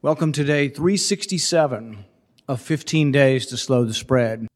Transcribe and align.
Welcome 0.00 0.30
to 0.34 0.44
day 0.44 0.68
367 0.68 2.04
of 2.46 2.60
15 2.60 3.10
days 3.10 3.46
to 3.46 3.56
slow 3.56 3.84
the 3.84 3.92
spread. 3.92 4.46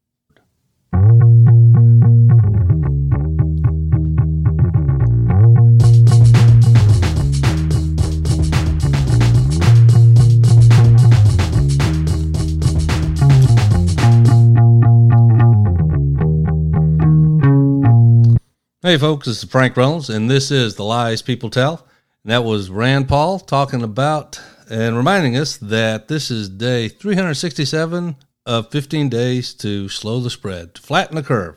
Hey, 18.81 18.97
folks, 18.97 19.27
this 19.27 19.43
is 19.43 19.49
Frank 19.49 19.75
Reynolds, 19.75 20.09
and 20.09 20.31
this 20.31 20.51
is 20.51 20.75
The 20.75 20.85
Lies 20.85 21.21
People 21.21 21.49
Tell. 21.49 21.85
And 22.23 22.31
that 22.31 22.45
was 22.45 22.69
Rand 22.69 23.09
Paul 23.09 23.39
talking 23.39 23.83
about 23.83 24.39
and 24.69 24.95
reminding 24.95 25.37
us 25.37 25.57
that 25.57 26.07
this 26.07 26.31
is 26.31 26.49
day 26.49 26.87
367 26.87 28.15
of 28.45 28.71
15 28.71 29.09
days 29.09 29.53
to 29.55 29.89
slow 29.89 30.19
the 30.19 30.29
spread, 30.29 30.75
to 30.75 30.81
flatten 30.81 31.15
the 31.15 31.23
curve. 31.23 31.55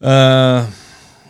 Uh, 0.00 0.70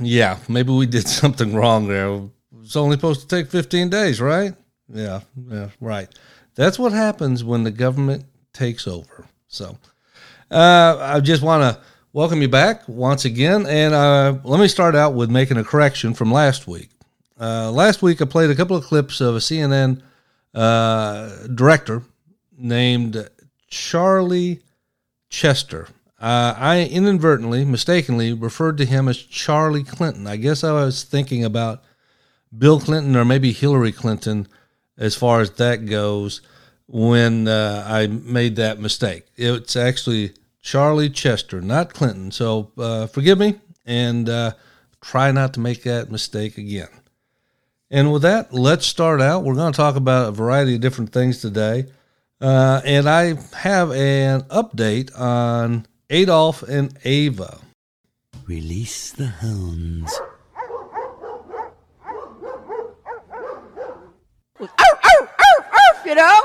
yeah, 0.01 0.39
maybe 0.48 0.73
we 0.73 0.87
did 0.87 1.09
something 1.23 1.55
wrong 1.55 1.89
there. 1.89 2.23
It's 2.62 2.77
only 2.77 2.97
supposed 2.97 3.20
to 3.20 3.29
take 3.29 3.51
15 3.51 3.91
days, 3.91 4.20
right? 4.20 4.55
Yeah, 4.89 5.20
yeah, 5.48 5.70
right. 5.80 6.09
That's 6.55 6.78
what 6.78 6.92
happens 6.92 7.42
when 7.42 7.65
the 7.65 7.70
government 7.70 8.25
takes 8.53 8.87
over. 8.87 9.27
So, 9.48 9.78
uh, 10.51 10.98
I 11.01 11.20
just 11.20 11.42
want 11.42 11.62
to 11.62 11.83
welcome 12.12 12.41
you 12.41 12.48
back 12.48 12.89
once 12.89 13.25
again. 13.25 13.67
And 13.67 13.92
uh, 13.92 14.39
let 14.45 14.61
me 14.61 14.69
start 14.69 14.95
out 14.95 15.15
with 15.15 15.31
making 15.31 15.56
a 15.56 15.65
correction 15.65 16.15
from 16.15 16.33
last 16.33 16.67
week. 16.67 16.91
Uh, 17.39 17.70
last 17.70 18.03
week, 18.03 18.23
I 18.23 18.25
played 18.27 18.51
a 18.51 18.55
couple 18.55 18.77
of 18.77 18.84
clips 18.84 19.20
of 19.20 19.34
a 19.34 19.41
CNN 19.41 20.01
uh, 20.55 21.47
director 21.55 22.03
named 22.57 23.29
Charlie 23.69 24.61
Chester. 25.28 25.89
Uh, 26.20 26.55
I 26.56 26.84
inadvertently, 26.84 27.65
mistakenly 27.65 28.33
referred 28.33 28.78
to 28.78 28.87
him 28.87 29.09
as 29.09 29.19
Charlie 29.19 29.84
Clinton. 29.84 30.27
I 30.27 30.37
guess 30.37 30.65
I 30.65 30.73
was 30.73 31.03
thinking 31.05 31.45
about 31.45 31.83
Bill 32.56 32.81
Clinton 32.81 33.17
or 33.17 33.25
maybe 33.25 33.53
Hillary 33.53 33.93
Clinton 33.93 34.47
as 34.97 35.15
far 35.17 35.41
as 35.41 35.51
that 35.53 35.87
goes 35.87 36.41
when 36.87 37.48
uh, 37.48 37.84
I 37.87 38.06
made 38.06 38.56
that 38.56 38.78
mistake. 38.78 39.27
It's 39.37 39.77
actually 39.77 40.33
Charlie 40.62 41.11
Chester, 41.11 41.61
not 41.61 41.93
Clinton. 41.93 42.31
So 42.31 42.71
uh, 42.78 43.06
forgive 43.06 43.39
me 43.39 43.61
and 43.84 44.28
uh, 44.28 44.53
try 45.00 45.33
not 45.33 45.53
to 45.55 45.61
make 45.61 45.83
that 45.83 46.11
mistake 46.11 46.56
again. 46.59 46.89
And 47.95 48.12
with 48.12 48.23
that, 48.23 48.53
let's 48.53 48.87
start 48.87 49.20
out. 49.20 49.45
We're 49.45 49.55
going 49.55 49.73
to 49.73 49.77
talk 49.77 49.95
about 49.95 50.31
a 50.31 50.33
variety 50.33 50.75
of 50.75 50.81
different 50.81 51.12
things 51.12 51.41
today. 51.41 51.87
Uh, 52.41 52.81
and 52.84 53.09
I 53.09 53.37
have 53.56 53.92
an 53.92 54.41
update 54.50 55.17
on 55.17 55.87
Adolf 56.11 56.65
and 56.65 56.98
Ava. 57.05 57.61
Release 58.48 59.12
the 59.12 59.27
hounds. 59.27 60.12
you 66.05 66.17
know? 66.17 66.41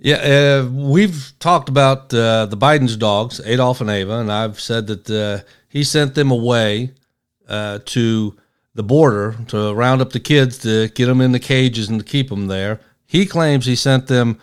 Yeah, 0.00 0.16
uh, 0.64 0.68
we've 0.68 1.34
talked 1.38 1.68
about 1.68 2.12
uh, 2.12 2.46
the 2.46 2.56
Biden's 2.56 2.96
dogs, 2.96 3.40
Adolf 3.44 3.80
and 3.80 3.88
Ava, 3.88 4.14
and 4.14 4.32
I've 4.32 4.58
said 4.58 4.88
that 4.88 5.08
uh, 5.08 5.48
he 5.68 5.84
sent 5.84 6.16
them 6.16 6.32
away 6.32 6.94
uh, 7.46 7.78
to 7.84 8.36
the 8.74 8.82
border 8.82 9.36
to 9.48 9.74
round 9.74 10.00
up 10.00 10.12
the 10.12 10.20
kids 10.20 10.58
to 10.58 10.88
get 10.88 11.06
them 11.06 11.20
in 11.20 11.32
the 11.32 11.38
cages 11.38 11.88
and 11.88 12.00
to 12.00 12.04
keep 12.04 12.28
them 12.28 12.46
there. 12.46 12.80
He 13.06 13.26
claims 13.26 13.66
he 13.66 13.76
sent 13.76 14.06
them 14.06 14.38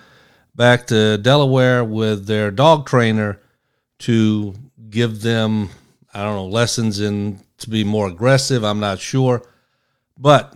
back 0.56 0.88
to 0.88 1.18
Delaware 1.18 1.84
with 1.84 2.28
their 2.28 2.52
dog 2.52 2.86
trainer 2.86 3.40
to 4.00 4.54
give 4.90 5.22
them, 5.22 5.70
I 6.14 6.24
don't 6.24 6.36
know, 6.36 6.48
lessons 6.48 7.00
in 7.00 7.40
to 7.58 7.70
be 7.70 7.84
more 7.84 8.08
aggressive. 8.08 8.64
I'm 8.64 8.80
not 8.80 9.00
sure. 9.00 9.42
But 10.18 10.54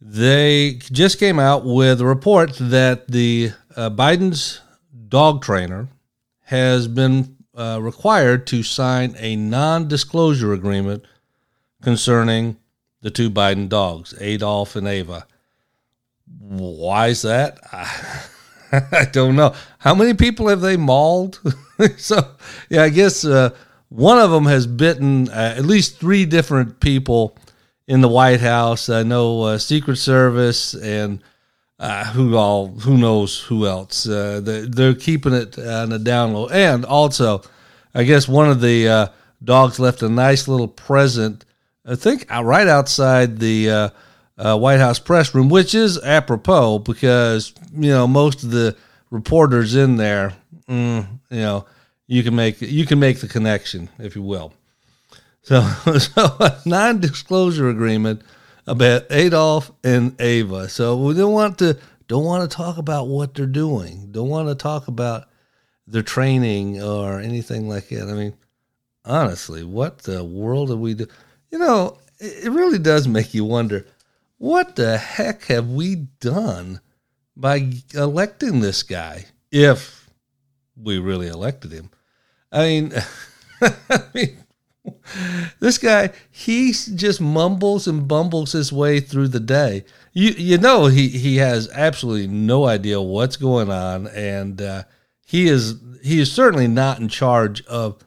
they 0.00 0.74
just 0.74 1.18
came 1.18 1.38
out 1.38 1.64
with 1.64 2.00
a 2.00 2.06
report 2.06 2.56
that 2.58 3.08
the 3.08 3.52
uh, 3.76 3.90
Biden's 3.90 4.60
dog 5.08 5.42
trainer 5.42 5.88
has 6.44 6.88
been 6.88 7.36
uh, 7.54 7.78
required 7.80 8.46
to 8.48 8.62
sign 8.62 9.14
a 9.18 9.36
non 9.36 9.88
disclosure 9.88 10.52
agreement 10.52 11.04
concerning 11.82 12.56
the 13.02 13.10
two 13.10 13.30
Biden 13.30 13.68
dogs, 13.68 14.14
Adolf 14.20 14.76
and 14.76 14.86
Ava. 14.86 15.26
Why 16.38 17.08
is 17.08 17.22
that? 17.22 17.58
I, 18.72 19.06
don't 19.10 19.36
know. 19.36 19.54
How 19.78 19.94
many 19.94 20.14
people 20.14 20.48
have 20.48 20.60
they 20.60 20.76
mauled? 20.76 21.40
so, 21.96 22.34
yeah, 22.68 22.84
I 22.84 22.88
guess 22.88 23.24
uh, 23.24 23.50
one 23.88 24.18
of 24.18 24.30
them 24.30 24.44
has 24.44 24.66
bitten 24.66 25.28
uh, 25.30 25.54
at 25.56 25.64
least 25.64 25.98
three 25.98 26.24
different 26.24 26.78
people 26.80 27.36
in 27.88 28.00
the 28.00 28.08
White 28.08 28.40
House. 28.40 28.88
I 28.88 29.02
know 29.02 29.42
uh, 29.42 29.58
Secret 29.58 29.96
Service 29.96 30.74
and 30.74 31.20
uh, 31.80 32.04
who 32.12 32.36
all 32.36 32.68
who 32.68 32.96
knows 32.96 33.40
who 33.40 33.66
else. 33.66 34.06
Uh, 34.06 34.40
they, 34.40 34.60
they're 34.60 34.94
keeping 34.94 35.32
it 35.32 35.58
on 35.58 35.88
the 35.88 35.98
down 35.98 36.34
low, 36.34 36.48
and 36.48 36.84
also, 36.84 37.42
I 37.94 38.04
guess 38.04 38.28
one 38.28 38.50
of 38.50 38.60
the 38.60 38.86
uh, 38.86 39.06
dogs 39.42 39.80
left 39.80 40.02
a 40.02 40.08
nice 40.08 40.46
little 40.46 40.68
present 40.68 41.44
I 41.90 41.96
think 41.96 42.30
right 42.30 42.68
outside 42.68 43.40
the 43.40 43.70
uh, 43.70 43.88
uh, 44.38 44.56
White 44.56 44.78
House 44.78 45.00
press 45.00 45.34
room, 45.34 45.48
which 45.48 45.74
is 45.74 46.00
apropos 46.02 46.78
because 46.78 47.52
you 47.74 47.90
know 47.90 48.06
most 48.06 48.44
of 48.44 48.52
the 48.52 48.76
reporters 49.10 49.74
in 49.74 49.96
there, 49.96 50.34
mm, 50.68 51.04
you 51.30 51.40
know, 51.40 51.66
you 52.06 52.22
can 52.22 52.36
make 52.36 52.60
you 52.60 52.86
can 52.86 53.00
make 53.00 53.18
the 53.18 53.26
connection 53.26 53.88
if 53.98 54.14
you 54.14 54.22
will. 54.22 54.52
So, 55.42 55.62
so 55.98 56.36
a 56.38 56.58
non-disclosure 56.64 57.68
agreement 57.68 58.22
about 58.68 59.10
Adolf 59.10 59.72
and 59.82 60.14
Ava. 60.20 60.68
So 60.68 60.96
we 60.96 61.14
don't 61.14 61.32
want 61.32 61.58
to 61.58 61.76
don't 62.06 62.24
want 62.24 62.48
to 62.48 62.56
talk 62.56 62.78
about 62.78 63.08
what 63.08 63.34
they're 63.34 63.46
doing. 63.46 64.12
Don't 64.12 64.28
want 64.28 64.48
to 64.48 64.54
talk 64.54 64.86
about 64.86 65.28
their 65.88 66.02
training 66.02 66.80
or 66.80 67.18
anything 67.18 67.68
like 67.68 67.88
that. 67.88 68.08
I 68.08 68.12
mean, 68.12 68.34
honestly, 69.04 69.64
what 69.64 69.98
the 69.98 70.22
world 70.22 70.68
do 70.68 70.76
we 70.76 70.94
do? 70.94 71.06
You 71.50 71.58
know, 71.58 71.98
it 72.18 72.50
really 72.50 72.78
does 72.78 73.08
make 73.08 73.34
you 73.34 73.44
wonder 73.44 73.86
what 74.38 74.76
the 74.76 74.98
heck 74.98 75.44
have 75.44 75.68
we 75.68 75.96
done 76.20 76.80
by 77.36 77.72
electing 77.94 78.60
this 78.60 78.82
guy 78.82 79.26
if 79.50 80.08
we 80.76 80.98
really 80.98 81.28
elected 81.28 81.72
him? 81.72 81.90
I 82.52 82.62
mean, 82.64 82.92
I 83.60 84.02
mean 84.14 84.44
this 85.60 85.78
guy, 85.78 86.10
he 86.30 86.72
just 86.72 87.20
mumbles 87.20 87.86
and 87.86 88.08
bumbles 88.08 88.52
his 88.52 88.72
way 88.72 89.00
through 89.00 89.28
the 89.28 89.40
day. 89.40 89.84
You 90.12 90.30
you 90.30 90.58
know 90.58 90.86
he 90.86 91.08
he 91.08 91.36
has 91.36 91.70
absolutely 91.72 92.26
no 92.26 92.66
idea 92.66 93.00
what's 93.00 93.36
going 93.36 93.70
on, 93.70 94.06
and 94.08 94.60
uh, 94.60 94.82
he 95.24 95.48
is 95.48 95.76
he 96.02 96.20
is 96.20 96.32
certainly 96.32 96.68
not 96.68 96.98
in 96.98 97.08
charge 97.08 97.64
of 97.66 98.02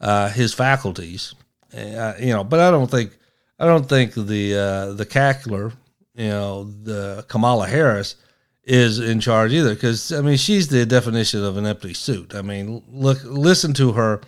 uh, 0.00 0.28
his 0.28 0.52
faculties. 0.52 1.34
Uh, 1.74 2.14
you 2.20 2.32
know, 2.32 2.44
but 2.44 2.60
I 2.60 2.70
don't 2.70 2.90
think 2.90 3.16
I 3.58 3.66
don't 3.66 3.88
think 3.88 4.14
the 4.14 4.54
uh, 4.54 4.92
the 4.92 5.06
cackler, 5.06 5.72
you 6.14 6.28
know, 6.28 6.64
the 6.64 7.24
Kamala 7.28 7.66
Harris 7.66 8.16
is 8.64 8.98
in 8.98 9.20
charge 9.20 9.52
either 9.52 9.74
because 9.74 10.12
I 10.12 10.20
mean 10.20 10.36
she's 10.36 10.68
the 10.68 10.86
definition 10.86 11.44
of 11.44 11.56
an 11.56 11.66
empty 11.66 11.94
suit. 11.94 12.34
I 12.34 12.42
mean, 12.42 12.82
look, 12.88 13.18
listen 13.24 13.72
to 13.74 13.92
her. 13.92 14.20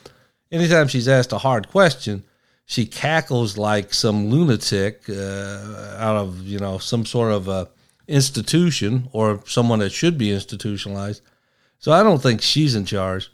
Anytime 0.52 0.88
she's 0.88 1.08
asked 1.08 1.32
a 1.32 1.38
hard 1.38 1.68
question, 1.68 2.24
she 2.66 2.86
cackles 2.86 3.56
like 3.56 3.94
some 3.94 4.28
lunatic 4.28 5.02
uh, 5.08 5.96
out 5.98 6.16
of 6.16 6.42
you 6.42 6.58
know 6.58 6.78
some 6.78 7.06
sort 7.06 7.32
of 7.32 7.48
a 7.48 7.68
institution 8.08 9.08
or 9.12 9.40
someone 9.46 9.80
that 9.80 9.90
should 9.90 10.18
be 10.18 10.32
institutionalized. 10.32 11.22
So 11.78 11.92
I 11.92 12.02
don't 12.02 12.22
think 12.22 12.42
she's 12.42 12.74
in 12.74 12.84
charge. 12.84 13.30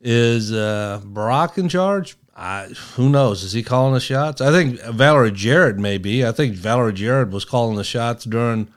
Is 0.00 0.52
uh, 0.52 1.00
Barack 1.04 1.58
in 1.58 1.68
charge? 1.68 2.16
I, 2.38 2.66
who 2.94 3.08
knows? 3.08 3.42
Is 3.42 3.52
he 3.52 3.64
calling 3.64 3.94
the 3.94 4.00
shots? 4.00 4.40
I 4.40 4.52
think 4.52 4.80
Valerie 4.80 5.32
Jarrett 5.32 5.76
may 5.76 5.98
be. 5.98 6.24
I 6.24 6.30
think 6.30 6.54
Valerie 6.54 6.92
Jarrett 6.92 7.30
was 7.30 7.44
calling 7.44 7.76
the 7.76 7.82
shots 7.82 8.24
during 8.24 8.68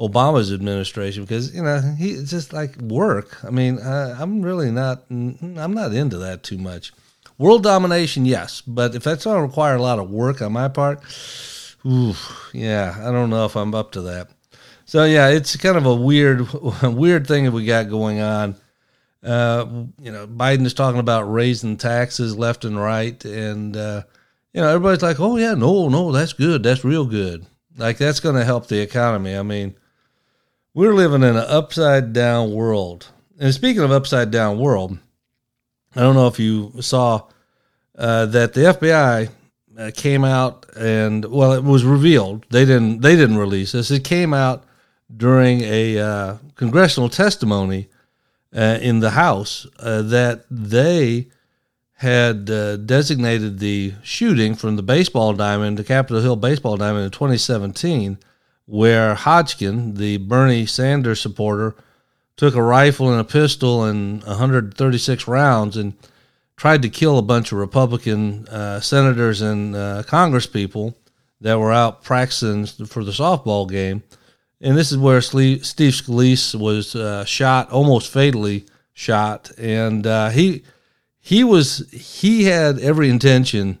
Obama's 0.00 0.52
administration 0.52 1.22
because 1.22 1.54
you 1.54 1.62
know 1.62 1.80
he 1.96 2.14
just 2.24 2.52
like 2.52 2.76
work. 2.78 3.44
I 3.44 3.50
mean, 3.50 3.78
I, 3.78 4.20
I'm 4.20 4.42
really 4.42 4.72
not. 4.72 5.08
Mm, 5.08 5.56
I'm 5.58 5.72
not 5.72 5.94
into 5.94 6.18
that 6.18 6.42
too 6.42 6.58
much. 6.58 6.92
World 7.38 7.62
domination, 7.62 8.26
yes, 8.26 8.60
but 8.60 8.96
if 8.96 9.04
that's 9.04 9.24
going 9.24 9.36
to 9.36 9.42
require 9.42 9.76
a 9.76 9.82
lot 9.82 10.00
of 10.00 10.10
work 10.10 10.42
on 10.42 10.52
my 10.52 10.68
part, 10.68 11.00
yeah, 11.84 12.96
I 13.00 13.12
don't 13.12 13.30
know 13.30 13.44
if 13.44 13.56
I'm 13.56 13.74
up 13.74 13.92
to 13.92 14.02
that. 14.02 14.30
So 14.86 15.04
yeah, 15.04 15.28
it's 15.28 15.56
kind 15.56 15.76
of 15.76 15.86
a 15.86 15.94
weird, 15.94 16.48
weird 16.82 17.26
thing 17.26 17.44
that 17.44 17.52
we 17.52 17.64
got 17.64 17.88
going 17.88 18.20
on. 18.20 18.56
Uh, 19.24 19.86
you 19.98 20.12
know, 20.12 20.26
Biden 20.26 20.66
is 20.66 20.74
talking 20.74 21.00
about 21.00 21.32
raising 21.32 21.76
taxes 21.76 22.36
left 22.36 22.64
and 22.64 22.78
right, 22.78 23.24
and 23.24 23.76
uh, 23.76 24.02
you 24.52 24.60
know, 24.60 24.68
everybody's 24.68 25.02
like, 25.02 25.18
"Oh 25.18 25.36
yeah, 25.36 25.54
no, 25.54 25.88
no, 25.88 26.12
that's 26.12 26.34
good, 26.34 26.62
that's 26.62 26.84
real 26.84 27.06
good." 27.06 27.46
Like 27.76 27.96
that's 27.96 28.20
going 28.20 28.36
to 28.36 28.44
help 28.44 28.66
the 28.66 28.80
economy. 28.80 29.36
I 29.36 29.42
mean, 29.42 29.74
we're 30.74 30.94
living 30.94 31.22
in 31.22 31.36
an 31.36 31.46
upside 31.48 32.12
down 32.12 32.52
world. 32.52 33.08
And 33.38 33.54
speaking 33.54 33.82
of 33.82 33.90
upside 33.90 34.30
down 34.30 34.58
world, 34.58 34.98
I 35.96 36.00
don't 36.00 36.14
know 36.14 36.28
if 36.28 36.38
you 36.38 36.72
saw 36.80 37.22
uh, 37.96 38.26
that 38.26 38.52
the 38.52 38.60
FBI 38.60 39.30
uh, 39.78 39.90
came 39.94 40.24
out 40.24 40.66
and 40.76 41.24
well, 41.24 41.52
it 41.52 41.64
was 41.64 41.84
revealed 41.84 42.46
they 42.50 42.64
didn't 42.64 43.00
they 43.00 43.16
didn't 43.16 43.38
release 43.38 43.72
this. 43.72 43.90
It 43.90 44.04
came 44.04 44.34
out 44.34 44.64
during 45.14 45.62
a 45.62 45.98
uh, 45.98 46.36
congressional 46.54 47.08
testimony 47.08 47.88
uh, 48.54 48.78
in 48.80 49.00
the 49.00 49.10
House 49.10 49.66
uh, 49.80 50.02
that 50.02 50.44
they 50.50 51.28
had 51.96 52.50
uh, 52.50 52.76
designated 52.76 53.58
the 53.58 53.94
shooting 54.02 54.54
from 54.54 54.76
the 54.76 54.82
baseball 54.82 55.32
diamond, 55.32 55.76
the 55.76 55.84
Capitol 55.84 56.20
Hill 56.20 56.36
baseball 56.36 56.76
diamond 56.76 57.04
in 57.06 57.10
2017, 57.10 58.18
where 58.66 59.14
Hodgkin, 59.14 59.94
the 59.94 60.18
Bernie 60.18 60.66
Sanders 60.66 61.20
supporter, 61.20 61.74
took 62.36 62.54
a 62.54 62.62
rifle 62.62 63.10
and 63.10 63.20
a 63.20 63.24
pistol 63.24 63.84
and 63.84 64.22
136 64.24 65.28
rounds 65.28 65.76
and 65.76 65.94
tried 66.56 66.82
to 66.82 66.88
kill 66.88 67.18
a 67.18 67.22
bunch 67.22 67.52
of 67.52 67.58
Republican 67.58 68.46
uh, 68.48 68.80
senators 68.80 69.40
and 69.40 69.74
uh, 69.74 70.02
congresspeople 70.06 70.94
that 71.40 71.58
were 71.58 71.72
out 71.72 72.02
practicing 72.02 72.66
for 72.66 73.04
the 73.04 73.12
softball 73.12 73.68
game. 73.68 74.02
And 74.60 74.76
this 74.76 74.92
is 74.92 74.98
where 74.98 75.20
Steve 75.20 75.60
Scalise 75.60 76.54
was 76.54 76.94
uh, 76.94 77.24
shot, 77.24 77.70
almost 77.70 78.10
fatally 78.10 78.64
shot, 78.94 79.50
and 79.58 80.06
uh, 80.06 80.30
he 80.30 80.62
he 81.20 81.44
was 81.44 81.88
he 81.90 82.44
had 82.44 82.78
every 82.78 83.10
intention 83.10 83.78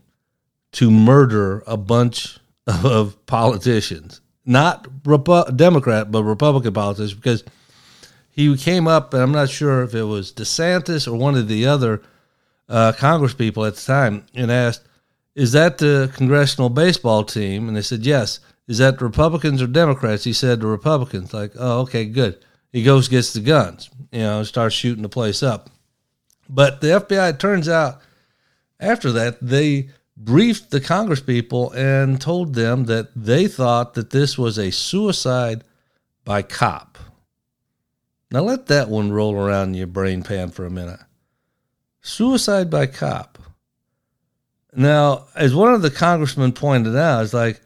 to 0.72 0.90
murder 0.90 1.62
a 1.66 1.76
bunch 1.76 2.38
of 2.66 3.24
politicians, 3.26 4.20
not 4.44 4.88
Repu- 5.04 5.56
Democrat 5.56 6.10
but 6.10 6.24
Republican 6.24 6.74
politicians, 6.74 7.14
because 7.14 7.44
he 8.28 8.56
came 8.56 8.88
up, 8.88 9.14
and 9.14 9.22
I'm 9.22 9.32
not 9.32 9.48
sure 9.48 9.84
if 9.84 9.94
it 9.94 10.02
was 10.02 10.32
DeSantis 10.32 11.06
or 11.06 11.14
one 11.14 11.36
of 11.36 11.48
the 11.48 11.66
other 11.66 12.02
uh, 12.68 12.92
Congress 12.92 13.32
people 13.32 13.64
at 13.64 13.76
the 13.76 13.82
time, 13.82 14.26
and 14.34 14.50
asked, 14.50 14.82
"Is 15.34 15.52
that 15.52 15.78
the 15.78 16.10
congressional 16.14 16.68
baseball 16.68 17.24
team?" 17.24 17.68
And 17.68 17.76
they 17.76 17.82
said, 17.82 18.04
"Yes." 18.04 18.40
Is 18.66 18.78
that 18.78 19.00
Republicans 19.00 19.60
or 19.60 19.66
Democrats? 19.66 20.24
He 20.24 20.32
said 20.32 20.60
the 20.60 20.66
Republicans. 20.66 21.34
Like, 21.34 21.52
oh, 21.58 21.80
okay, 21.80 22.06
good. 22.06 22.42
He 22.72 22.82
goes 22.82 23.08
gets 23.08 23.32
the 23.32 23.40
guns, 23.40 23.90
you 24.10 24.20
know, 24.20 24.42
starts 24.42 24.74
shooting 24.74 25.02
the 25.02 25.08
place 25.08 25.42
up. 25.42 25.70
But 26.48 26.80
the 26.80 26.88
FBI, 26.88 27.38
turns 27.38 27.68
out, 27.68 28.00
after 28.80 29.12
that, 29.12 29.38
they 29.40 29.90
briefed 30.16 30.70
the 30.70 30.80
Congress 30.80 31.20
people 31.20 31.70
and 31.72 32.20
told 32.20 32.54
them 32.54 32.84
that 32.84 33.10
they 33.14 33.46
thought 33.48 33.94
that 33.94 34.10
this 34.10 34.36
was 34.38 34.58
a 34.58 34.70
suicide 34.70 35.64
by 36.24 36.42
cop. 36.42 36.98
Now 38.30 38.40
let 38.40 38.66
that 38.66 38.88
one 38.88 39.12
roll 39.12 39.34
around 39.34 39.68
in 39.68 39.74
your 39.74 39.86
brain 39.86 40.22
pan 40.22 40.50
for 40.50 40.66
a 40.66 40.70
minute. 40.70 41.00
Suicide 42.02 42.70
by 42.70 42.86
cop. 42.86 43.38
Now, 44.74 45.26
as 45.36 45.54
one 45.54 45.72
of 45.72 45.82
the 45.82 45.90
congressmen 45.90 46.52
pointed 46.52 46.96
out, 46.96 47.22
it's 47.22 47.32
like 47.32 47.60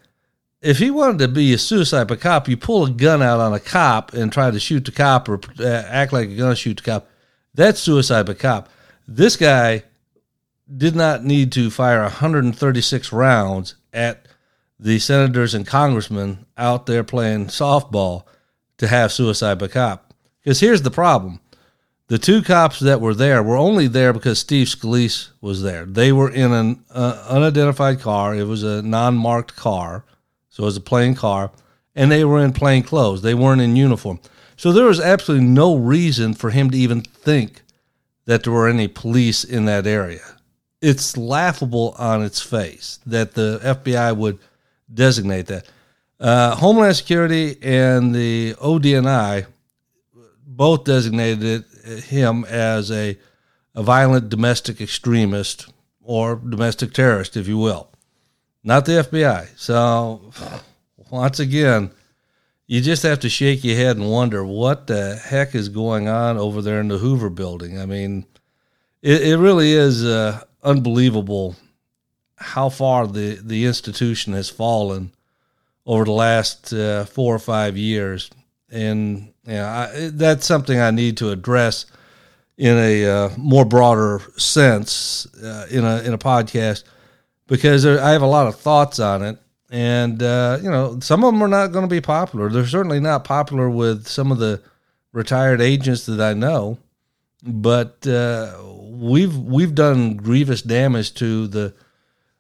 if 0.61 0.79
he 0.79 0.91
wanted 0.91 1.19
to 1.19 1.29
be 1.29 1.53
a 1.53 1.59
suicide 1.59 2.09
cop, 2.21 2.49
you 2.49 2.57
pull 2.57 2.87
a 2.87 2.91
gun 2.91 3.23
out 3.23 3.41
on 3.41 3.53
a 3.53 3.61
cop 3.61 4.13
and 4.13 4.33
try 4.33 4.51
to 4.51 4.59
shoot 4.59 4.85
the 4.85 4.93
cop 4.93 5.29
or 5.29 5.41
uh, 5.61 5.85
act 5.87 6.13
like 6.13 6.29
you're 6.29 6.39
going 6.39 6.53
to 6.53 6.57
shoot 6.57 6.79
the 6.79 6.83
cop. 6.83 7.09
That's 7.55 7.81
suicide 7.81 8.39
cop. 8.39 8.69
This 9.07 9.37
guy 9.37 9.85
did 10.77 10.95
not 10.95 11.25
need 11.25 11.53
to 11.53 11.71
fire 11.71 12.03
136 12.03 13.13
rounds 13.13 13.77
at 13.93 14.27
the 14.79 14.99
senators 14.99 15.55
and 15.55 15.67
congressmen 15.67 16.45
out 16.57 16.87
there 16.87 17.05
playing 17.05 17.47
softball 17.47 18.25
to 18.79 18.89
have 18.89 19.13
suicide 19.13 19.59
cop. 19.71 20.13
Because 20.43 20.61
here's 20.61 20.83
the 20.83 20.91
problem 20.91 21.41
the 22.09 22.19
two 22.19 22.43
cops 22.43 22.81
that 22.81 23.01
were 23.01 23.15
there 23.15 23.43
were 23.43 23.57
only 23.57 23.87
there 23.87 24.13
because 24.13 24.39
Steve 24.39 24.67
Scalise 24.67 25.29
was 25.41 25.63
there. 25.63 25.85
They 25.85 26.11
were 26.11 26.31
in 26.31 26.53
an 26.53 26.85
uh, 26.91 27.25
unidentified 27.29 28.01
car, 28.01 28.35
it 28.35 28.45
was 28.45 28.63
a 28.63 28.83
non 28.83 29.17
marked 29.17 29.55
car 29.55 30.05
so 30.59 30.65
it 30.65 30.67
was 30.67 30.77
a 30.77 30.81
plain 30.81 31.15
car, 31.15 31.53
and 31.95 32.11
they 32.11 32.25
were 32.25 32.43
in 32.43 32.53
plain 32.53 32.83
clothes. 32.83 33.23
They 33.23 33.33
weren't 33.33 33.61
in 33.61 33.77
uniform. 33.77 34.19
So 34.57 34.73
there 34.73 34.87
was 34.87 34.99
absolutely 34.99 35.47
no 35.47 35.77
reason 35.77 36.35
for 36.35 36.51
him 36.51 36.69
to 36.73 36.77
even 36.77 37.03
think 37.03 37.63
that 38.25 38.43
there 38.43 38.53
were 38.53 38.67
any 38.67 38.89
police 38.89 39.45
in 39.45 39.67
that 39.67 39.87
area. 39.87 40.35
It's 40.83 41.17
laughable 41.17 41.95
on 41.97 42.25
its 42.25 42.41
face 42.41 42.99
that 43.07 43.35
the 43.35 43.61
FBI 43.63 44.17
would 44.17 44.41
designate 44.93 45.47
that. 45.47 45.69
Uh, 46.19 46.57
Homeland 46.57 46.97
Security 46.97 47.57
and 47.63 48.13
the 48.13 48.55
ODNI 48.55 49.47
both 50.45 50.83
designated 50.83 51.67
him 52.09 52.45
as 52.47 52.91
a, 52.91 53.17
a 53.77 53.85
violent 53.85 54.29
domestic 54.29 54.81
extremist 54.81 55.69
or 56.03 56.35
domestic 56.35 56.93
terrorist, 56.93 57.37
if 57.37 57.47
you 57.47 57.59
will 57.59 57.89
not 58.63 58.85
the 58.85 58.93
FBI. 58.93 59.49
So 59.57 60.33
once 61.11 61.41
again, 61.41 61.91
you 62.67 62.81
just 62.81 63.03
have 63.03 63.21
to 63.21 63.29
shake 63.29 63.65
your 63.65 63.77
head 63.77 63.97
and 63.97 64.11
wonder 64.11 64.45
what 64.45 64.87
the 64.87 65.17
heck 65.17 65.55
is 65.55 65.69
going 65.69 66.09
on 66.09 66.37
over 66.37 66.61
there 66.61 66.81
in 66.81 66.89
the 66.89 66.99
Hoover 66.99 67.31
building. 67.31 67.81
I 67.81 67.87
mean, 67.87 68.27
it, 69.01 69.23
it 69.23 69.37
really 69.39 69.73
is 69.73 70.05
uh, 70.05 70.43
unbelievable 70.63 71.57
how 72.37 72.69
far 72.69 73.07
the, 73.07 73.39
the 73.43 73.65
institution 73.65 74.33
has 74.35 74.51
fallen 74.51 75.13
over 75.87 76.05
the 76.05 76.13
last 76.13 76.73
uh, 76.73 77.05
four 77.07 77.35
or 77.35 77.39
five 77.39 77.77
years. 77.77 78.31
And 78.71 79.33
you 79.47 79.55
know, 79.55 79.67
I, 79.67 80.11
that's 80.13 80.47
something 80.47 80.79
I 80.79 80.91
need 80.91 81.17
to 81.19 81.31
address 81.31 81.87
in 82.59 82.77
a 82.77 83.07
uh, 83.07 83.31
more 83.39 83.65
broader 83.65 84.21
sense 84.37 85.27
uh, 85.43 85.67
in 85.71 85.85
a 85.85 86.03
in 86.03 86.13
a 86.13 86.19
podcast 86.19 86.83
because 87.49 87.85
I 87.85 88.13
have 88.13 88.23
a 88.23 88.27
lot 88.27 88.47
of 88.47 88.61
thoughts 88.61 89.01
on 89.01 89.23
it. 89.23 89.39
And, 89.71 90.23
uh, 90.23 90.59
you 90.63 90.71
know, 90.71 90.99
some 91.01 91.25
of 91.25 91.33
them 91.33 91.43
are 91.43 91.49
not 91.49 91.73
going 91.73 91.85
to 91.85 91.95
be 91.95 92.01
popular. 92.01 92.49
They're 92.49 92.67
certainly 92.67 93.01
not 93.01 93.25
popular 93.25 93.69
with 93.69 94.07
some 94.07 94.31
of 94.31 94.39
the 94.39 94.63
retired 95.13 95.61
agents 95.61 96.07
that 96.07 96.21
I 96.21 96.33
know. 96.35 96.79
But 97.43 98.07
uh, 98.07 98.57
we've 98.65 99.37
we've 99.37 99.75
done 99.75 100.17
grievous 100.17 100.61
damage 100.61 101.15
to 101.15 101.47
the 101.47 101.75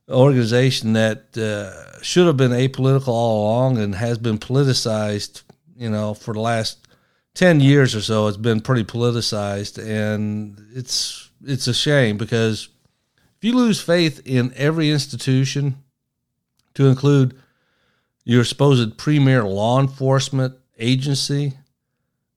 organization 0.08 0.94
that 0.94 1.36
uh, 1.38 2.02
should 2.02 2.26
have 2.26 2.36
been 2.36 2.50
apolitical 2.50 3.08
all 3.08 3.44
along 3.44 3.78
and 3.78 3.94
has 3.94 4.18
been 4.18 4.38
politicized. 4.38 5.42
You 5.76 5.90
know, 5.90 6.14
for 6.14 6.34
the 6.34 6.40
last 6.40 6.88
ten 7.34 7.60
years 7.60 7.94
or 7.94 8.00
so, 8.00 8.26
it's 8.26 8.36
been 8.36 8.60
pretty 8.60 8.82
politicized, 8.82 9.78
and 9.78 10.60
it's 10.74 11.30
it's 11.44 11.68
a 11.68 11.74
shame 11.74 12.16
because 12.16 12.68
if 13.38 13.44
you 13.44 13.54
lose 13.54 13.80
faith 13.80 14.20
in 14.24 14.52
every 14.56 14.90
institution, 14.90 15.82
to 16.74 16.86
include 16.86 17.36
your 18.24 18.44
supposed 18.44 18.96
premier 18.96 19.42
law 19.42 19.80
enforcement 19.80 20.54
agency, 20.78 21.54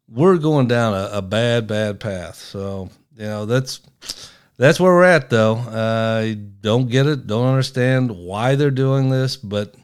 we're 0.09 0.37
going 0.37 0.67
down 0.67 0.95
a, 0.95 1.09
a 1.13 1.21
bad, 1.21 1.67
bad 1.67 1.99
path. 1.99 2.37
So, 2.37 2.89
you 3.15 3.25
know, 3.25 3.45
that's 3.45 3.81
that's 4.57 4.79
where 4.79 4.93
we're 4.93 5.03
at, 5.03 5.29
though. 5.29 5.57
I 5.57 6.31
uh, 6.31 6.35
don't 6.59 6.89
get 6.89 7.05
it, 7.05 7.27
don't 7.27 7.47
understand 7.47 8.09
why 8.09 8.55
they're 8.55 8.71
doing 8.71 9.09
this, 9.09 9.37
but 9.37 9.75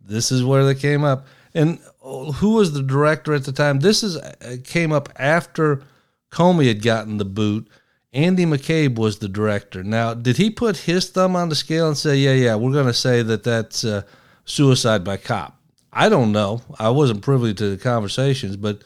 this 0.00 0.30
is 0.30 0.44
where 0.44 0.64
they 0.64 0.76
came 0.76 1.02
up. 1.02 1.26
And 1.54 1.80
who 2.00 2.54
was 2.54 2.72
the 2.72 2.82
director 2.82 3.34
at 3.34 3.44
the 3.44 3.52
time? 3.52 3.80
This 3.80 4.04
is 4.04 4.16
uh, 4.16 4.58
came 4.62 4.92
up 4.92 5.08
after 5.16 5.82
Comey 6.30 6.68
had 6.68 6.82
gotten 6.82 7.18
the 7.18 7.24
boot 7.24 7.68
Andy 8.12 8.46
McCabe 8.46 8.96
was 8.96 9.18
the 9.18 9.28
director. 9.28 9.82
Now, 9.82 10.14
did 10.14 10.38
he 10.38 10.50
put 10.50 10.78
his 10.78 11.10
thumb 11.10 11.36
on 11.36 11.50
the 11.50 11.54
scale 11.54 11.88
and 11.88 11.96
say, 11.96 12.16
"Yeah, 12.16 12.32
yeah, 12.32 12.54
we're 12.54 12.72
going 12.72 12.86
to 12.86 12.94
say 12.94 13.22
that 13.22 13.42
that's 13.44 13.84
uh, 13.84 14.02
suicide 14.44 15.04
by 15.04 15.18
cop"? 15.18 15.60
I 15.92 16.08
don't 16.08 16.32
know. 16.32 16.62
I 16.78 16.90
wasn't 16.90 17.22
privy 17.22 17.54
to 17.54 17.70
the 17.70 17.76
conversations, 17.76 18.56
but 18.56 18.82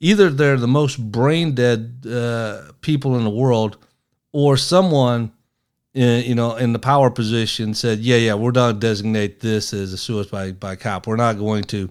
either 0.00 0.30
they're 0.30 0.56
the 0.56 0.66
most 0.66 0.96
brain 0.96 1.54
dead 1.54 2.06
uh, 2.10 2.72
people 2.80 3.16
in 3.16 3.24
the 3.24 3.30
world, 3.30 3.76
or 4.32 4.56
someone, 4.56 5.32
in, 5.92 6.24
you 6.24 6.34
know, 6.34 6.56
in 6.56 6.72
the 6.72 6.78
power 6.78 7.10
position 7.10 7.74
said, 7.74 7.98
"Yeah, 7.98 8.16
yeah, 8.16 8.34
we're 8.34 8.52
not 8.52 8.54
going 8.54 8.74
to 8.74 8.80
designate 8.80 9.40
this 9.40 9.74
as 9.74 9.92
a 9.92 9.98
suicide 9.98 10.58
by 10.58 10.76
cop. 10.76 11.06
We're 11.06 11.16
not 11.16 11.38
going 11.38 11.64
to." 11.64 11.90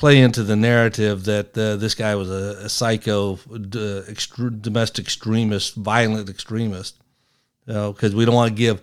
Play 0.00 0.18
into 0.18 0.42
the 0.42 0.56
narrative 0.56 1.24
that 1.24 1.56
uh, 1.58 1.76
this 1.76 1.94
guy 1.94 2.14
was 2.14 2.30
a, 2.30 2.64
a 2.64 2.68
psycho, 2.70 3.34
uh, 3.34 4.50
domestic 4.62 5.04
extremist, 5.04 5.74
violent 5.74 6.30
extremist. 6.30 6.96
Because 7.66 8.14
we 8.14 8.24
don't 8.24 8.34
want 8.34 8.50
to 8.50 8.56
give 8.56 8.80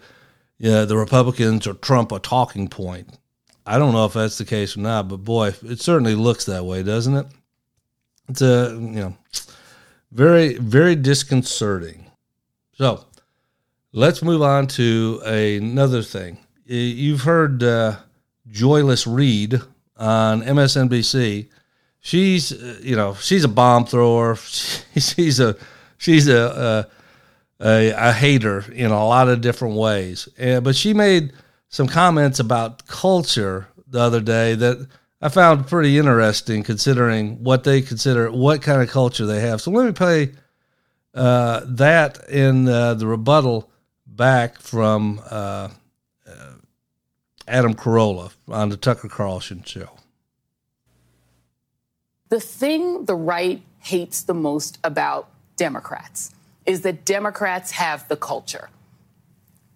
the 0.59 0.95
Republicans 0.95 1.65
or 1.65 1.73
Trump 1.73 2.11
a 2.11 2.19
talking 2.19 2.67
point. 2.67 3.17
I 3.65 3.79
don't 3.79 3.93
know 3.93 4.05
if 4.05 4.13
that's 4.13 4.37
the 4.37 4.45
case 4.45 4.77
or 4.77 4.81
not, 4.81 5.09
but 5.09 5.17
boy, 5.17 5.55
it 5.63 5.81
certainly 5.81 6.13
looks 6.13 6.45
that 6.45 6.65
way, 6.65 6.83
doesn't 6.83 7.15
it? 7.15 7.25
It's 8.29 8.41
a 8.41 8.69
you 8.79 9.01
know 9.01 9.17
very 10.11 10.53
very 10.59 10.95
disconcerting. 10.95 12.05
So 12.73 13.05
let's 13.91 14.21
move 14.21 14.43
on 14.43 14.67
to 14.67 15.19
another 15.25 16.03
thing. 16.03 16.37
You've 16.65 17.21
heard 17.21 17.63
uh, 17.63 17.95
Joyless 18.47 19.07
Reed 19.07 19.61
on 19.97 20.41
MSNBC. 20.43 21.49
she's 21.99 22.51
uh, 22.51 22.79
you 22.81 22.95
know 22.95 23.15
she's 23.15 23.43
a 23.43 23.49
bomb 23.49 23.85
thrower. 23.85 24.35
she's 24.35 25.39
a 25.39 25.55
she's 25.97 26.27
a, 26.27 26.87
a, 27.59 27.65
a 27.65 28.09
a 28.09 28.13
hater 28.13 28.65
in 28.71 28.91
a 28.91 29.07
lot 29.07 29.29
of 29.29 29.41
different 29.41 29.75
ways. 29.75 30.29
And, 30.37 30.63
but 30.63 30.75
she 30.75 30.93
made 30.93 31.33
some 31.69 31.87
comments 31.87 32.39
about 32.39 32.87
culture 32.87 33.67
the 33.87 33.99
other 33.99 34.21
day 34.21 34.55
that 34.55 34.87
I 35.21 35.29
found 35.29 35.67
pretty 35.67 35.97
interesting, 35.97 36.63
considering 36.63 37.43
what 37.43 37.63
they 37.63 37.81
consider 37.81 38.31
what 38.31 38.61
kind 38.61 38.81
of 38.81 38.89
culture 38.89 39.25
they 39.25 39.39
have. 39.39 39.61
So 39.61 39.71
let 39.71 39.85
me 39.85 39.91
play 39.91 40.33
uh, 41.13 41.61
that 41.65 42.29
in 42.29 42.67
uh, 42.67 42.93
the 42.93 43.07
rebuttal 43.07 43.69
back 44.05 44.59
from 44.59 45.21
uh, 45.29 45.69
uh 46.27 46.53
Adam 47.47 47.73
Carolla 47.73 48.31
on 48.47 48.69
the 48.69 48.77
Tucker 48.77 49.07
Carlson 49.07 49.63
show. 49.63 49.89
The 52.29 52.39
thing 52.39 53.05
the 53.05 53.15
right 53.15 53.61
hates 53.79 54.21
the 54.21 54.33
most 54.33 54.79
about 54.83 55.29
Democrats 55.55 56.33
is 56.65 56.81
that 56.81 57.05
Democrats 57.05 57.71
have 57.71 58.07
the 58.09 58.17
culture. 58.17 58.69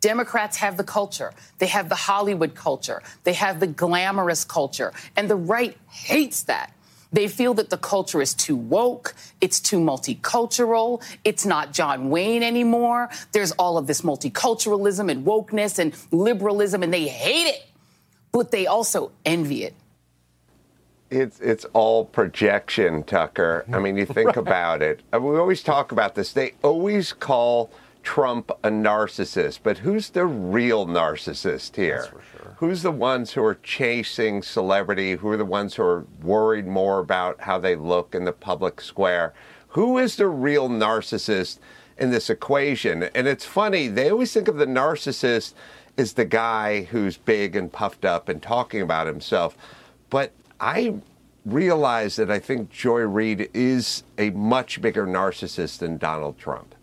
Democrats 0.01 0.57
have 0.57 0.77
the 0.77 0.83
culture. 0.83 1.31
They 1.59 1.67
have 1.67 1.87
the 1.87 1.95
Hollywood 1.95 2.55
culture. 2.55 3.01
They 3.23 3.33
have 3.33 3.59
the 3.59 3.67
glamorous 3.67 4.43
culture. 4.43 4.91
And 5.15 5.29
the 5.29 5.35
right 5.35 5.77
hates 5.89 6.43
that. 6.43 6.73
They 7.13 7.27
feel 7.27 7.53
that 7.55 7.69
the 7.69 7.77
culture 7.77 8.21
is 8.21 8.33
too 8.33 8.55
woke, 8.55 9.15
it's 9.41 9.59
too 9.59 9.79
multicultural, 9.79 11.03
it's 11.25 11.45
not 11.45 11.73
John 11.73 12.09
Wayne 12.09 12.43
anymore. 12.43 13.09
There's 13.33 13.51
all 13.53 13.77
of 13.77 13.87
this 13.87 14.01
multiculturalism 14.01 15.11
and 15.11 15.25
wokeness 15.25 15.77
and 15.77 15.93
liberalism, 16.11 16.83
and 16.83 16.93
they 16.93 17.07
hate 17.07 17.47
it, 17.47 17.65
but 18.31 18.51
they 18.51 18.65
also 18.67 19.11
envy 19.25 19.63
it. 19.63 19.73
It's 21.09 21.41
it's 21.41 21.65
all 21.73 22.05
projection, 22.05 23.03
Tucker. 23.03 23.65
I 23.73 23.79
mean, 23.79 23.97
you 23.97 24.05
think 24.05 24.27
right. 24.27 24.37
about 24.37 24.81
it. 24.81 25.01
Uh, 25.13 25.19
we 25.19 25.37
always 25.37 25.61
talk 25.61 25.91
about 25.91 26.15
this. 26.15 26.31
They 26.31 26.53
always 26.63 27.11
call 27.11 27.69
Trump 28.03 28.51
a 28.63 28.69
narcissist, 28.69 29.59
but 29.63 29.79
who's 29.79 30.09
the 30.09 30.25
real 30.25 30.85
narcissist 30.85 31.75
here? 31.75 32.07
Sure. 32.09 32.55
Who's 32.57 32.81
the 32.81 32.91
ones 32.91 33.33
who 33.33 33.43
are 33.43 33.55
chasing 33.55 34.41
celebrity? 34.41 35.13
Who 35.13 35.29
are 35.29 35.37
the 35.37 35.45
ones 35.45 35.75
who 35.75 35.83
are 35.83 36.05
worried 36.21 36.67
more 36.67 36.99
about 36.99 37.41
how 37.41 37.57
they 37.57 37.75
look 37.75 38.13
in 38.13 38.25
the 38.25 38.31
public 38.31 38.81
square? 38.81 39.33
Who 39.69 39.97
is 39.97 40.15
the 40.15 40.27
real 40.27 40.69
narcissist 40.69 41.59
in 41.97 42.11
this 42.11 42.29
equation? 42.29 43.03
And 43.15 43.27
it's 43.27 43.45
funny, 43.45 43.87
they 43.87 44.09
always 44.09 44.33
think 44.33 44.47
of 44.47 44.57
the 44.57 44.65
narcissist 44.65 45.53
as 45.97 46.13
the 46.13 46.25
guy 46.25 46.83
who's 46.83 47.17
big 47.17 47.55
and 47.55 47.71
puffed 47.71 48.05
up 48.05 48.29
and 48.29 48.41
talking 48.41 48.81
about 48.81 49.07
himself. 49.07 49.55
But 50.09 50.31
I 50.59 50.95
realize 51.45 52.15
that 52.17 52.29
I 52.29 52.39
think 52.39 52.69
Joy 52.69 53.01
Reid 53.01 53.49
is 53.53 54.03
a 54.17 54.29
much 54.31 54.81
bigger 54.81 55.07
narcissist 55.07 55.79
than 55.79 55.97
Donald 55.97 56.37
Trump. 56.37 56.75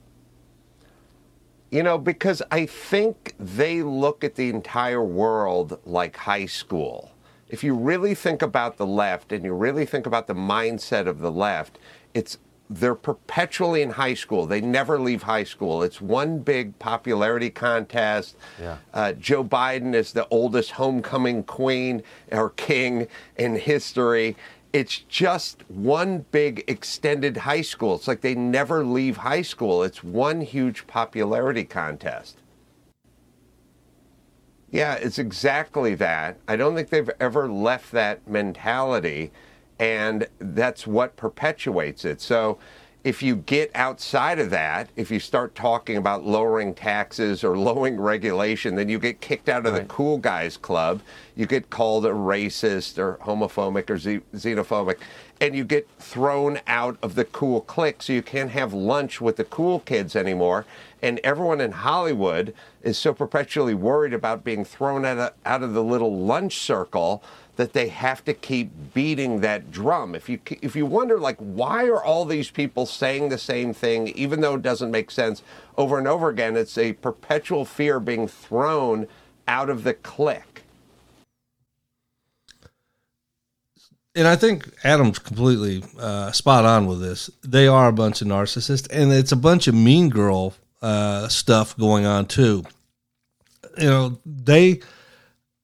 You 1.71 1.83
know, 1.83 1.99
because 1.99 2.43
I 2.51 2.65
think 2.65 3.35
they 3.39 3.83
look 3.83 4.25
at 4.25 4.37
the 4.37 4.49
entire 4.49 5.03
world 5.03 5.79
like 5.85 6.17
high 6.17 6.47
school. 6.47 7.13
If 7.49 7.63
you 7.63 7.75
really 7.75 8.15
think 8.15 8.43
about 8.43 8.79
the 8.79 8.87
left 8.87 9.33
and 9.33 9.45
you 9.45 9.53
really 9.53 9.85
think 9.85 10.07
about 10.07 10.27
the 10.27 10.35
mindset 10.35 11.07
of 11.07 11.19
the 11.19 11.31
left, 11.31 11.79
it's 12.15 12.39
they're 12.71 12.95
perpetually 12.95 13.81
in 13.81 13.91
high 13.91 14.15
school. 14.15 14.45
They 14.47 14.61
never 14.61 15.01
leave 15.01 15.23
high 15.23 15.45
school. 15.45 15.83
It's 15.83 16.01
one 16.01 16.41
big 16.41 16.79
popularity 16.79 17.49
contest. 17.51 18.37
Yeah. 18.61 18.77
Uh, 18.93 19.13
Joe 19.13 19.43
Biden 19.43 19.95
is 19.95 20.13
the 20.13 20.29
oldest 20.29 20.73
homecoming 20.73 21.45
queen 21.45 22.03
or 22.31 22.51
king 22.51 23.07
in 23.37 23.57
history. 23.57 24.37
It's 24.73 24.99
just 24.99 25.69
one 25.71 26.27
big 26.31 26.65
extended 26.69 27.39
high 27.39 27.63
school. 27.63 27.95
It's 27.95 28.09
like 28.09 28.21
they 28.21 28.35
never 28.35 28.85
leave 28.85 29.19
high 29.19 29.43
school. 29.43 29.83
It's 29.83 30.05
one 30.05 30.43
huge 30.43 30.87
popularity 30.87 31.65
contest. 31.65 32.39
Yeah, 34.71 34.95
it's 34.95 35.19
exactly 35.19 35.95
that. 35.95 36.37
I 36.47 36.57
don't 36.57 36.75
think 36.75 36.91
they've 36.91 37.11
ever 37.19 37.51
left 37.51 37.93
that 37.93 38.29
mentality 38.29 39.31
and 39.79 40.27
that's 40.39 40.87
what 40.87 41.17
perpetuates 41.17 42.05
it. 42.05 42.21
So 42.21 42.59
if 43.09 43.23
you 43.23 43.37
get 43.37 43.71
outside 43.75 44.39
of 44.39 44.51
that, 44.51 44.91
if 44.95 45.11
you 45.11 45.19
start 45.19 45.55
talking 45.55 45.97
about 45.97 46.27
lowering 46.27 46.75
taxes 46.75 47.43
or 47.43 47.57
lowering 47.69 47.99
regulation, 47.99 48.75
then 48.75 48.91
you 48.91 48.99
get 48.99 49.23
kicked 49.23 49.49
out 49.49 49.65
of 49.65 49.73
right. 49.73 49.81
the 49.81 49.89
cool 49.89 50.19
guys 50.19 50.59
club. 50.59 51.01
You 51.35 51.47
get 51.47 51.71
called 51.71 52.05
a 52.05 52.11
racist 52.11 52.99
or 52.99 53.19
homophobic 53.23 53.89
or 53.89 53.97
xenophobic, 53.97 54.99
and 55.41 55.57
you 55.57 55.65
get 55.65 55.89
thrown 55.99 56.61
out 56.67 56.99
of 57.03 57.15
the 57.15 57.25
cool 57.25 57.63
clique. 57.63 58.03
So 58.03 58.13
you 58.13 58.21
can't 58.21 58.51
have 58.51 58.75
lunch 58.75 59.23
with 59.23 59.37
the 59.37 59.45
cool 59.45 59.81
kids 59.81 60.15
anymore. 60.15 60.67
And 61.03 61.21
everyone 61.23 61.61
in 61.61 61.73
Hollywood 61.73 62.55
is 62.83 62.99
so 62.99 63.15
perpetually 63.15 63.75
worried 63.75 64.13
about 64.13 64.45
being 64.45 64.65
thrown 64.65 65.05
out 65.05 65.19
of, 65.19 65.33
out 65.45 65.63
of 65.63 65.75
the 65.75 65.85
little 65.85 66.17
lunch 66.17 66.59
circle 66.59 67.23
that 67.57 67.73
they 67.73 67.89
have 67.89 68.25
to 68.25 68.33
keep 68.33 68.71
beating 68.95 69.41
that 69.41 69.71
drum. 69.73 70.15
If 70.15 70.29
you 70.29 70.39
if 70.63 70.77
you 70.77 70.87
wonder 70.87 71.19
like 71.19 71.37
why 71.39 71.87
are 71.87 72.03
all 72.03 72.25
these 72.25 72.51
people 72.51 72.87
saying 72.87 73.29
the 73.29 73.39
same 73.39 73.75
thing 73.75 74.09
even 74.09 74.41
though 74.41 74.55
it 74.55 74.63
doesn't 74.63 74.93
make 74.93 75.11
sense 75.11 75.43
over 75.77 75.99
and 75.99 76.07
over 76.07 76.29
again, 76.29 76.57
it's 76.57 76.79
a 76.79 76.93
perpetual 76.95 77.65
fear 77.65 77.99
being 77.99 78.29
thrown 78.29 79.09
out 79.49 79.71
of 79.71 79.83
the 79.83 79.95
clique. 79.95 80.63
And 84.15 84.27
I 84.27 84.37
think 84.37 84.69
Adam's 84.85 85.19
completely 85.19 85.85
uh, 85.99 86.33
spot 86.33 86.65
on 86.65 86.87
with 86.87 87.01
this. 87.01 87.31
They 87.43 87.69
are 87.69 87.89
a 87.89 87.93
bunch 87.93 88.21
of 88.21 88.27
narcissists, 88.29 88.89
and 88.91 89.13
it's 89.13 89.33
a 89.33 89.37
bunch 89.37 89.69
of 89.69 89.75
mean 89.75 90.09
girl 90.09 90.55
uh, 90.83 91.29
stuff 91.29 91.77
going 91.77 92.07
on 92.07 92.27
too. 92.27 92.65
You 93.77 93.89
know, 93.89 94.21
they 94.25 94.81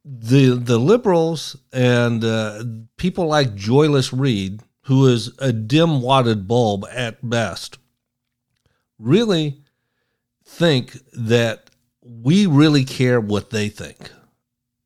the 0.04 0.50
the 0.50 0.78
liberals 0.78 1.56
and 1.72 2.24
uh, 2.24 2.64
people 2.96 3.26
like 3.26 3.54
Joyless 3.54 4.12
Reed, 4.12 4.60
who 4.82 5.06
is 5.06 5.32
a 5.38 5.52
dim 5.52 6.02
wadded 6.02 6.46
bulb 6.46 6.84
at 6.90 7.28
best, 7.28 7.78
really 8.98 9.62
think 10.44 10.96
that 11.14 11.70
we 12.02 12.46
really 12.46 12.84
care 12.84 13.20
what 13.20 13.50
they 13.50 13.68
think. 13.68 14.10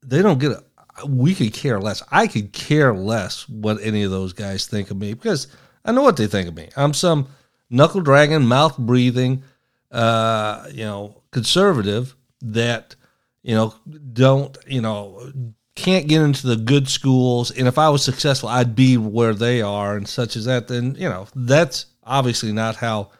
They 0.05 0.23
don't 0.23 0.39
get 0.39 0.53
it. 0.53 0.65
We 1.07 1.35
could 1.35 1.53
care 1.53 1.81
less. 1.81 2.03
I 2.11 2.27
could 2.27 2.53
care 2.53 2.95
less 2.95 3.49
what 3.49 3.79
any 3.83 4.03
of 4.03 4.11
those 4.11 4.33
guys 4.33 4.67
think 4.67 4.91
of 4.91 4.97
me 4.97 5.15
because 5.15 5.49
I 5.85 5.93
know 5.93 6.03
what 6.03 6.17
they 6.17 6.27
think 6.27 6.49
of 6.49 6.57
me. 6.57 6.69
I'm 6.77 6.95
some 6.95 7.29
knuckle 7.71 8.01
dragging, 8.01 8.45
mouth 8.45 8.77
breathing, 8.79 9.43
uh, 9.91 10.67
you 10.73 10.85
know, 10.85 11.23
conservative 11.31 12.15
that 12.41 12.95
you 13.43 13.55
know, 13.55 13.75
don't, 14.13 14.57
you 14.67 14.81
know, 14.83 15.33
can't 15.75 16.07
get 16.07 16.21
into 16.23 16.47
the 16.47 16.57
good 16.57 16.89
schools. 16.89 17.51
And 17.51 17.69
if 17.69 17.79
I 17.79 17.89
was 17.89 18.05
successful, 18.05 18.49
I'd 18.49 18.75
be 18.75 18.97
where 18.97 19.33
they 19.33 19.63
are 19.63 19.97
and 19.97 20.09
such 20.09 20.37
as 20.37 20.45
that. 20.47 20.69
Then, 20.69 20.97
you 20.97 21.09
know, 21.09 21.29
that's 21.35 21.87
obviously 22.03 22.53
not 22.53 22.77
how 22.77 23.11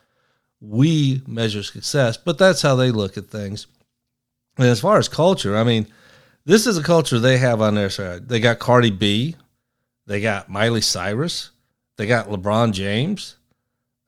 we 0.61 1.23
measure 1.27 1.63
success, 1.63 2.17
but 2.17 2.37
that's 2.37 2.61
how 2.61 2.75
they 2.75 2.91
look 2.91 3.17
at 3.17 3.29
things. 3.29 3.69
And 4.59 4.67
as 4.67 4.81
far 4.81 4.99
as 4.99 5.09
culture, 5.09 5.57
I 5.57 5.65
mean, 5.65 5.87
this 6.45 6.67
is 6.67 6.77
a 6.77 6.83
culture 6.83 7.19
they 7.19 7.39
have 7.39 7.63
on 7.63 7.75
their 7.75 7.91
side. 7.91 8.29
They 8.29 8.41
got 8.41 8.59
Cardi 8.59 8.91
B, 8.91 9.37
they 10.07 10.21
got 10.21 10.51
Miley 10.51 10.81
Cyrus, 10.81 11.51
they 11.97 12.07
got 12.07 12.29
LeBron 12.29 12.73
James, 12.73 13.37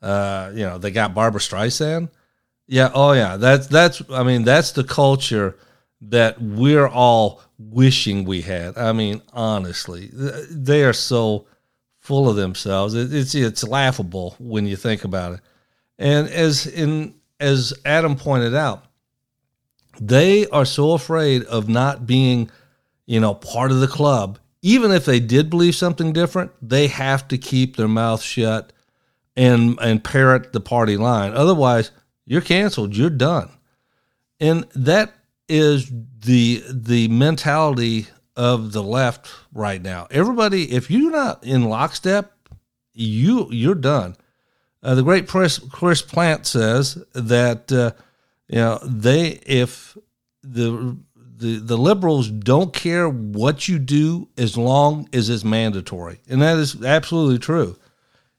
uh, 0.02 0.50
you 0.52 0.64
know, 0.64 0.76
they 0.76 0.90
got 0.90 1.14
Barbra 1.14 1.40
Streisand. 1.40 2.10
Yeah, 2.70 2.92
oh 2.94 3.12
yeah, 3.14 3.36
that's 3.36 3.66
that's 3.66 4.00
I 4.12 4.22
mean, 4.22 4.44
that's 4.44 4.70
the 4.70 4.84
culture 4.84 5.56
that 6.02 6.40
we're 6.40 6.86
all 6.86 7.42
wishing 7.58 8.24
we 8.24 8.42
had. 8.42 8.78
I 8.78 8.92
mean, 8.92 9.22
honestly, 9.32 10.08
they 10.12 10.84
are 10.84 10.92
so 10.92 11.46
full 11.98 12.28
of 12.28 12.36
themselves. 12.36 12.94
It's 12.94 13.34
it's 13.34 13.64
laughable 13.64 14.36
when 14.38 14.66
you 14.66 14.76
think 14.76 15.02
about 15.02 15.32
it. 15.32 15.40
And 15.98 16.28
as 16.28 16.64
in 16.64 17.16
as 17.40 17.74
Adam 17.84 18.14
pointed 18.14 18.54
out, 18.54 18.84
they 20.00 20.46
are 20.46 20.64
so 20.64 20.92
afraid 20.92 21.42
of 21.46 21.68
not 21.68 22.06
being, 22.06 22.52
you 23.04 23.18
know, 23.18 23.34
part 23.34 23.72
of 23.72 23.80
the 23.80 23.88
club. 23.88 24.38
Even 24.62 24.92
if 24.92 25.06
they 25.06 25.18
did 25.18 25.50
believe 25.50 25.74
something 25.74 26.12
different, 26.12 26.52
they 26.62 26.86
have 26.86 27.26
to 27.28 27.36
keep 27.36 27.74
their 27.74 27.88
mouth 27.88 28.22
shut 28.22 28.72
and 29.34 29.76
and 29.82 30.04
parrot 30.04 30.52
the 30.52 30.60
party 30.60 30.96
line. 30.96 31.32
Otherwise, 31.32 31.90
you're 32.30 32.40
canceled. 32.40 32.96
You're 32.96 33.10
done. 33.10 33.50
And 34.38 34.62
that 34.76 35.12
is 35.49 35.90
the 36.20 36.62
the 36.70 37.08
mentality 37.08 38.06
of 38.37 38.70
the 38.70 38.84
left 38.84 39.28
right 39.52 39.82
now. 39.82 40.06
Everybody, 40.12 40.70
if 40.70 40.92
you're 40.92 41.10
not 41.10 41.42
in 41.42 41.64
lockstep, 41.64 42.32
you 42.94 43.49
you're 43.50 43.75
done. 43.75 44.14
Uh, 44.80 44.94
the 44.94 45.02
great 45.02 45.26
Chris, 45.26 45.58
Chris 45.58 46.02
Plante 46.02 46.46
says 46.46 47.02
that 47.14 47.72
uh, 47.72 47.90
you 48.46 48.60
know 48.60 48.78
they 48.84 49.40
if 49.44 49.99
the 50.44 50.96
the 51.37 51.56
the 51.56 51.76
liberals 51.76 52.30
don't 52.30 52.72
care 52.72 53.08
what 53.08 53.66
you 53.66 53.80
do 53.80 54.28
as 54.38 54.56
long 54.56 55.08
as 55.12 55.28
it's 55.30 55.42
mandatory, 55.42 56.20
and 56.28 56.40
that 56.42 56.58
is 56.58 56.80
absolutely 56.84 57.38
true. 57.38 57.76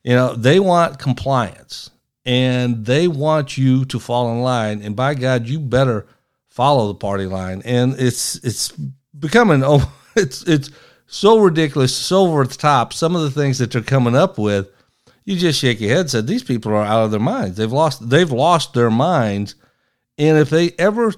You 0.02 0.16
know, 0.16 0.34
they 0.34 0.62
want 0.62 0.98
compliance 0.98 1.92
and 2.26 2.86
they 2.86 3.08
want 3.08 3.58
you 3.58 3.86
to 3.86 4.00
fall 4.00 4.32
in 4.32 4.42
line. 4.42 4.82
And 4.82 4.96
by 4.96 5.16
God, 5.16 5.48
you 5.48 5.60
better 5.60 6.06
follow 6.50 6.88
the 6.88 6.96
party 6.96 7.26
line. 7.26 7.62
And 7.66 7.96
it's 7.98 8.36
it's 8.44 8.72
becoming 9.18 9.64
oh, 9.66 9.92
it's 10.16 10.44
it's 10.44 10.70
so 11.08 11.40
ridiculous, 11.40 11.96
so 11.96 12.28
over 12.28 12.46
the 12.46 12.56
top. 12.56 12.94
Some 12.94 13.16
of 13.16 13.22
the 13.24 13.32
things 13.32 13.58
that 13.58 13.72
they're 13.72 13.82
coming 13.82 14.16
up 14.16 14.38
with, 14.38 14.70
you 15.26 15.36
just 15.36 15.60
shake 15.60 15.82
your 15.82 15.90
head. 15.90 16.02
And 16.02 16.10
said 16.12 16.28
these 16.28 16.44
people 16.44 16.72
are 16.72 16.84
out 16.84 17.04
of 17.04 17.12
their 17.12 17.20
minds. 17.20 17.58
They've 17.58 17.72
lost 17.72 18.10
they've 18.10 18.32
lost 18.32 18.74
their 18.74 18.92
minds. 18.92 19.56
And 20.18 20.38
if 20.38 20.50
they 20.50 20.72
ever 20.78 21.14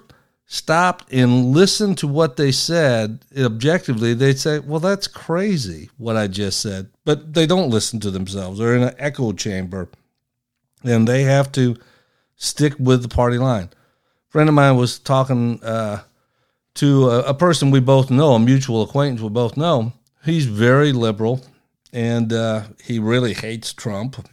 stopped 0.46 1.12
and 1.12 1.52
listened 1.52 1.98
to 1.98 2.08
what 2.08 2.38
they 2.38 2.52
said 2.52 3.26
objectively, 3.38 4.14
they'd 4.14 4.40
say, 4.40 4.60
"Well, 4.60 4.80
that's 4.80 5.08
crazy 5.08 5.90
what 5.98 6.16
I 6.16 6.28
just 6.28 6.60
said." 6.60 6.90
But 7.06 7.34
they 7.34 7.46
don't 7.46 7.72
listen 7.72 8.00
to 8.02 8.12
themselves. 8.12 8.60
They're 8.60 8.76
in 8.76 8.84
an 8.84 8.96
echo 8.98 9.34
chamber, 9.34 9.90
and 10.84 11.08
they 11.08 11.24
have 11.24 11.52
to 11.54 11.76
stick 12.36 12.74
with 12.80 13.02
the 13.02 13.10
party 13.10 13.38
line. 13.38 13.66
A 13.66 14.32
friend 14.32 14.50
of 14.50 14.56
mine 14.56 14.76
was 14.76 15.00
talking 15.00 15.64
uh, 15.64 16.02
to 16.76 17.10
a, 17.10 17.20
a, 17.22 17.34
person 17.34 17.72
we 17.72 17.80
both 17.80 18.10
know, 18.10 18.34
a 18.34 18.40
mutual 18.40 18.82
acquaintance 18.82 19.22
we 19.22 19.30
both 19.30 19.56
know. 19.58 19.94
He's 20.26 20.46
very 20.46 20.92
liberal, 20.92 21.46
and 21.92 22.34
uh, 22.34 22.64
he 22.84 23.00
really 23.00 23.34
hates 23.34 23.74
Trump. 23.74 24.28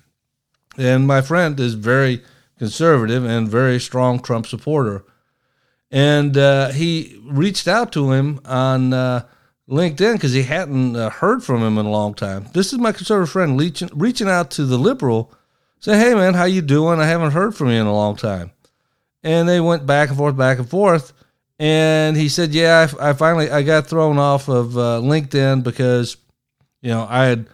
And 0.78 1.06
my 1.06 1.20
friend 1.20 1.58
is 1.60 1.74
very 1.74 2.22
conservative 2.58 3.24
and 3.24 3.48
very 3.48 3.80
strong 3.80 4.20
Trump 4.20 4.46
supporter 4.46 5.04
and 5.90 6.36
uh, 6.36 6.70
he 6.70 7.20
reached 7.24 7.66
out 7.66 7.92
to 7.92 8.12
him 8.12 8.40
on 8.44 8.92
uh, 8.92 9.26
LinkedIn 9.68 10.14
because 10.14 10.32
he 10.32 10.44
hadn't 10.44 10.96
uh, 10.96 11.10
heard 11.10 11.42
from 11.42 11.62
him 11.62 11.78
in 11.78 11.86
a 11.86 11.90
long 11.90 12.14
time. 12.14 12.46
This 12.52 12.72
is 12.72 12.78
my 12.78 12.92
conservative 12.92 13.30
friend 13.30 13.58
reaching, 13.58 13.90
reaching 13.92 14.28
out 14.28 14.50
to 14.52 14.64
the 14.64 14.78
liberal, 14.78 15.32
saying, 15.80 16.00
"Hey 16.00 16.14
man, 16.14 16.34
how 16.34 16.44
you 16.44 16.62
doing? 16.62 17.00
I 17.00 17.06
haven't 17.06 17.32
heard 17.32 17.54
from 17.54 17.68
you 17.68 17.80
in 17.80 17.86
a 17.86 17.92
long 17.92 18.16
time." 18.16 18.52
And 19.22 19.48
they 19.48 19.60
went 19.60 19.86
back 19.86 20.08
and 20.08 20.16
forth, 20.16 20.36
back 20.36 20.58
and 20.58 20.68
forth. 20.68 21.12
And 21.58 22.16
he 22.16 22.28
said, 22.28 22.52
"Yeah, 22.52 22.88
I, 23.00 23.10
I 23.10 23.12
finally 23.12 23.50
I 23.50 23.62
got 23.62 23.86
thrown 23.86 24.18
off 24.18 24.48
of 24.48 24.76
uh, 24.76 25.00
LinkedIn 25.02 25.62
because, 25.62 26.16
you 26.82 26.90
know, 26.90 27.06
I 27.08 27.26
had." 27.26 27.46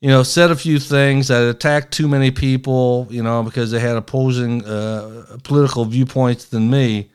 you 0.00 0.08
know, 0.08 0.24
said 0.24 0.50
a 0.50 0.56
few 0.56 0.80
things. 0.80 1.30
I 1.30 1.42
attacked 1.42 1.92
too 1.92 2.08
many 2.08 2.32
people, 2.32 3.06
you 3.08 3.22
know, 3.22 3.44
because 3.44 3.70
they 3.70 3.78
had 3.78 3.94
opposing 3.96 4.64
uh, 4.64 5.36
political 5.44 5.84
viewpoints 5.84 6.46
than 6.46 6.68
me 6.68 7.08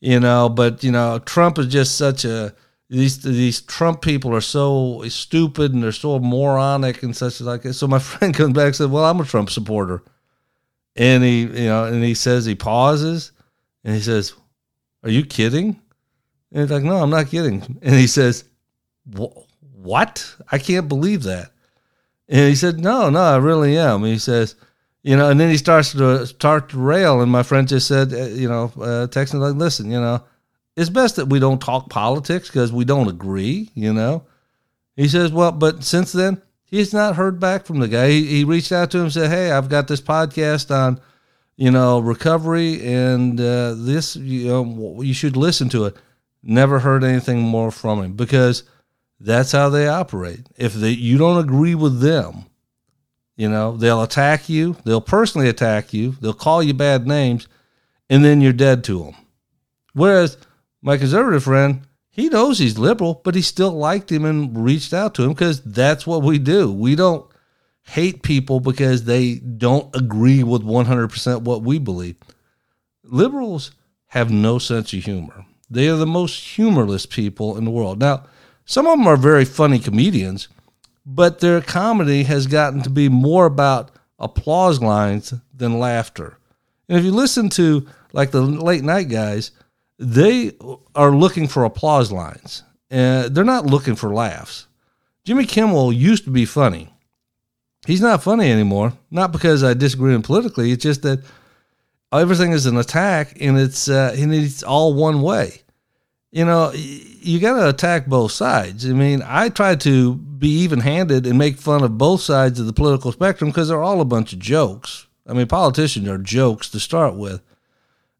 you 0.00 0.20
know. 0.20 0.48
But 0.48 0.84
you 0.84 0.92
know, 0.92 1.18
Trump 1.20 1.58
is 1.58 1.66
just 1.66 1.96
such 1.96 2.24
a 2.24 2.54
these 2.88 3.22
these 3.22 3.60
Trump 3.60 4.00
people 4.02 4.34
are 4.34 4.40
so 4.40 5.02
stupid 5.08 5.74
and 5.74 5.82
they're 5.82 5.92
so 5.92 6.18
moronic 6.18 7.02
and 7.02 7.16
such 7.16 7.40
like. 7.40 7.64
So 7.64 7.86
my 7.86 7.98
friend 8.00 8.34
comes 8.34 8.54
back 8.54 8.66
and 8.66 8.76
said, 8.76 8.90
"Well, 8.90 9.04
I'm 9.04 9.20
a 9.20 9.24
Trump 9.24 9.50
supporter," 9.50 10.02
and 10.94 11.24
he 11.24 11.40
you 11.40 11.66
know 11.66 11.84
and 11.84 12.02
he 12.04 12.14
says 12.14 12.44
he 12.44 12.54
pauses 12.54 13.32
and 13.84 13.94
he 13.94 14.00
says, 14.00 14.34
"Are 15.02 15.10
you 15.10 15.24
kidding?" 15.24 15.80
And 16.52 16.62
he's 16.62 16.70
like, 16.70 16.84
"No, 16.84 16.96
I'm 16.96 17.10
not 17.10 17.28
kidding." 17.28 17.78
And 17.82 17.94
he 17.94 18.06
says, 18.06 18.44
"What? 19.04 20.36
I 20.50 20.58
can't 20.58 20.88
believe 20.88 21.24
that." 21.24 21.50
And 22.28 22.48
he 22.48 22.54
said, 22.54 22.78
"No, 22.78 23.10
no, 23.10 23.20
I 23.20 23.36
really 23.36 23.76
am." 23.78 24.04
And 24.04 24.12
he 24.12 24.18
says 24.18 24.54
you 25.06 25.16
know, 25.16 25.30
and 25.30 25.38
then 25.38 25.50
he 25.50 25.56
starts 25.56 25.92
to 25.92 26.26
start 26.26 26.70
to 26.70 26.78
rail, 26.78 27.20
and 27.20 27.30
my 27.30 27.44
friend 27.44 27.68
just 27.68 27.86
said, 27.86 28.12
uh, 28.12 28.24
you 28.24 28.48
know, 28.48 28.72
uh, 28.80 29.06
text 29.06 29.32
me 29.32 29.38
like, 29.38 29.54
listen, 29.54 29.88
you 29.88 30.00
know, 30.00 30.20
it's 30.76 30.90
best 30.90 31.16
that 31.16 31.28
we 31.28 31.38
don't 31.38 31.60
talk 31.60 31.88
politics 31.88 32.48
because 32.48 32.72
we 32.72 32.84
don't 32.84 33.08
agree, 33.08 33.70
you 33.74 33.92
know. 33.92 34.24
He 34.94 35.08
says, 35.08 35.32
well, 35.32 35.52
but 35.52 35.84
since 35.84 36.12
then, 36.12 36.40
he's 36.64 36.92
not 36.92 37.16
heard 37.16 37.40
back 37.40 37.64
from 37.64 37.78
the 37.78 37.88
guy. 37.88 38.10
He, 38.10 38.26
he 38.26 38.44
reached 38.44 38.72
out 38.72 38.90
to 38.90 38.98
him 38.98 39.04
and 39.04 39.12
said, 39.12 39.30
hey, 39.30 39.50
I've 39.50 39.68
got 39.68 39.88
this 39.88 40.00
podcast 40.00 40.70
on, 40.70 41.00
you 41.56 41.70
know, 41.70 41.98
recovery, 42.00 42.86
and 42.86 43.40
uh, 43.40 43.74
this, 43.76 44.16
you 44.16 44.48
know, 44.48 45.02
you 45.02 45.14
should 45.14 45.36
listen 45.36 45.68
to 45.70 45.86
it. 45.86 45.96
Never 46.42 46.78
heard 46.78 47.02
anything 47.02 47.40
more 47.40 47.70
from 47.70 48.02
him 48.02 48.12
because 48.12 48.62
that's 49.18 49.52
how 49.52 49.70
they 49.70 49.88
operate. 49.88 50.46
If 50.56 50.74
they, 50.74 50.90
you 50.90 51.16
don't 51.16 51.42
agree 51.42 51.74
with 51.74 52.00
them, 52.00 52.44
you 53.36 53.48
know, 53.48 53.76
they'll 53.76 54.02
attack 54.02 54.48
you, 54.48 54.76
they'll 54.84 55.00
personally 55.00 55.48
attack 55.48 55.92
you, 55.92 56.16
they'll 56.20 56.34
call 56.34 56.62
you 56.62 56.74
bad 56.74 57.06
names, 57.06 57.48
and 58.08 58.24
then 58.24 58.40
you're 58.40 58.52
dead 58.52 58.84
to 58.84 59.04
them. 59.04 59.14
Whereas 59.94 60.36
my 60.86 60.96
conservative 60.96 61.42
friend, 61.42 61.82
he 62.10 62.28
knows 62.28 62.60
he's 62.60 62.78
liberal, 62.78 63.20
but 63.24 63.34
he 63.34 63.42
still 63.42 63.72
liked 63.72 64.10
him 64.10 64.24
and 64.24 64.64
reached 64.64 64.94
out 64.94 65.14
to 65.14 65.24
him 65.24 65.30
because 65.30 65.60
that's 65.62 66.06
what 66.06 66.22
we 66.22 66.38
do. 66.38 66.72
We 66.72 66.94
don't 66.94 67.28
hate 67.82 68.22
people 68.22 68.60
because 68.60 69.02
they 69.02 69.34
don't 69.34 69.94
agree 69.96 70.44
with 70.44 70.62
100% 70.62 71.42
what 71.42 71.62
we 71.62 71.80
believe. 71.80 72.14
Liberals 73.02 73.72
have 74.06 74.30
no 74.30 74.60
sense 74.60 74.92
of 74.92 75.02
humor. 75.02 75.44
They 75.68 75.88
are 75.88 75.96
the 75.96 76.06
most 76.06 76.54
humorless 76.54 77.04
people 77.04 77.58
in 77.58 77.64
the 77.64 77.72
world. 77.72 77.98
Now, 77.98 78.22
some 78.64 78.86
of 78.86 78.96
them 78.96 79.08
are 79.08 79.16
very 79.16 79.44
funny 79.44 79.80
comedians, 79.80 80.46
but 81.04 81.40
their 81.40 81.60
comedy 81.60 82.22
has 82.22 82.46
gotten 82.46 82.82
to 82.82 82.90
be 82.90 83.08
more 83.08 83.46
about 83.46 83.90
applause 84.20 84.80
lines 84.80 85.34
than 85.52 85.80
laughter. 85.80 86.38
And 86.88 86.96
if 86.96 87.04
you 87.04 87.10
listen 87.10 87.48
to 87.50 87.88
like 88.12 88.30
the 88.30 88.40
late 88.40 88.84
night 88.84 89.08
guys, 89.08 89.50
they 89.98 90.52
are 90.94 91.10
looking 91.10 91.48
for 91.48 91.64
applause 91.64 92.12
lines. 92.12 92.62
and 92.90 93.34
they're 93.34 93.44
not 93.44 93.66
looking 93.66 93.96
for 93.96 94.12
laughs. 94.14 94.66
Jimmy 95.24 95.44
Kimmel 95.44 95.92
used 95.92 96.24
to 96.24 96.30
be 96.30 96.44
funny. 96.44 96.88
He's 97.86 98.00
not 98.00 98.22
funny 98.22 98.50
anymore. 98.50 98.92
Not 99.10 99.32
because 99.32 99.64
I 99.64 99.74
disagree 99.74 100.08
with 100.08 100.16
him 100.16 100.22
politically. 100.22 100.70
It's 100.70 100.82
just 100.82 101.02
that 101.02 101.24
everything 102.12 102.52
is 102.52 102.66
an 102.66 102.76
attack, 102.76 103.36
and 103.40 103.58
it's 103.58 103.88
uh, 103.88 104.14
and 104.16 104.32
it's 104.32 104.62
all 104.62 104.94
one 104.94 105.22
way 105.22 105.62
you 106.36 106.44
know, 106.44 106.70
you 106.74 107.40
got 107.40 107.58
to 107.58 107.68
attack 107.70 108.06
both 108.06 108.30
sides. 108.30 108.88
I 108.88 108.92
mean, 108.92 109.22
I 109.24 109.48
try 109.48 109.74
to 109.76 110.14
be 110.14 110.48
even 110.48 110.80
handed 110.80 111.26
and 111.26 111.38
make 111.38 111.56
fun 111.56 111.82
of 111.82 111.96
both 111.96 112.20
sides 112.20 112.60
of 112.60 112.66
the 112.66 112.74
political 112.74 113.10
spectrum 113.10 113.48
because 113.48 113.68
they're 113.68 113.82
all 113.82 114.02
a 114.02 114.04
bunch 114.04 114.34
of 114.34 114.38
jokes. 114.38 115.06
I 115.26 115.32
mean, 115.32 115.46
politicians 115.46 116.06
are 116.08 116.18
jokes 116.18 116.68
to 116.70 116.78
start 116.78 117.14
with. 117.14 117.40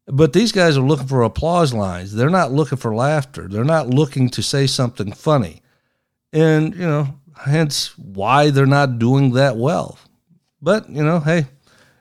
But 0.07 0.33
these 0.33 0.53
guys 0.53 0.77
are 0.77 0.83
looking 0.83 1.09
for 1.09 1.23
applause 1.23 1.75
lines. 1.75 2.15
They're 2.15 2.31
not 2.31 2.53
looking 2.53 2.79
for 2.79 2.95
laughter. 2.95 3.49
They're 3.49 3.65
not 3.65 3.89
looking 3.89 4.29
to 4.31 4.43
say 4.43 4.67
something 4.67 5.13
funny. 5.13 5.63
And, 6.33 6.75
you 6.75 6.87
know, 6.87 7.19
hence 7.45 7.97
why 7.99 8.51
they're 8.51 8.67
not 8.67 8.99
doing 8.99 9.33
that 9.33 9.57
well. 9.57 9.99
But, 10.63 10.89
you 10.89 11.05
know, 11.05 11.21
hey, 11.21 11.47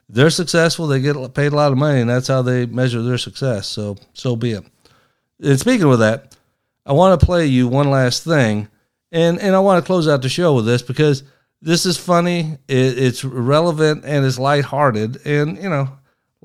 they're 0.08 0.30
successful. 0.30 0.86
They 0.86 1.00
get 1.00 1.34
paid 1.34 1.52
a 1.52 1.56
lot 1.56 1.72
of 1.72 1.78
money, 1.78 2.00
and 2.00 2.08
that's 2.08 2.28
how 2.28 2.42
they 2.42 2.66
measure 2.66 3.02
their 3.02 3.18
success. 3.18 3.66
So, 3.66 3.96
so 4.12 4.36
be 4.36 4.52
it. 4.52 4.64
And 5.42 5.58
speaking 5.58 5.90
of 5.90 5.98
that, 5.98 6.36
I 6.84 6.92
want 6.92 7.18
to 7.18 7.26
play 7.26 7.46
you 7.46 7.66
one 7.66 7.90
last 7.90 8.22
thing, 8.22 8.68
and 9.10 9.40
and 9.40 9.56
I 9.56 9.58
want 9.58 9.82
to 9.82 9.86
close 9.86 10.06
out 10.06 10.22
the 10.22 10.28
show 10.28 10.54
with 10.54 10.66
this 10.66 10.82
because 10.82 11.24
this 11.60 11.84
is 11.84 11.98
funny, 11.98 12.58
it, 12.68 12.98
it's 12.98 13.24
relevant, 13.24 14.04
and 14.04 14.24
it's 14.24 14.38
lighthearted. 14.38 15.26
And 15.26 15.58
you 15.60 15.68
know, 15.68 15.88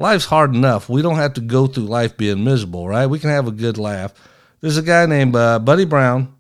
life's 0.02 0.26
hard 0.26 0.56
enough. 0.56 0.90
We 0.90 1.02
don't 1.02 1.16
have 1.16 1.34
to 1.34 1.42
go 1.42 1.68
through 1.68 1.86
life 1.86 2.18
being 2.18 2.44
miserable, 2.44 2.88
right? 2.88 3.08
We 3.08 3.20
can 3.20 3.30
have 3.30 3.48
a 3.48 3.52
good 3.52 3.78
laugh. 3.78 4.14
There's 4.60 4.78
a 4.78 4.84
guy 4.84 5.06
named 5.06 5.36
uh, 5.36 5.60
Buddy 5.60 5.86
Brown, 5.86 6.34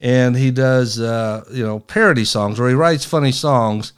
and 0.00 0.36
he 0.36 0.50
does 0.50 1.00
uh, 1.00 1.44
you 1.50 1.64
know 1.64 1.80
parody 1.80 2.24
songs, 2.24 2.60
or 2.60 2.68
he 2.68 2.74
writes 2.74 3.04
funny 3.04 3.32
songs 3.32 3.92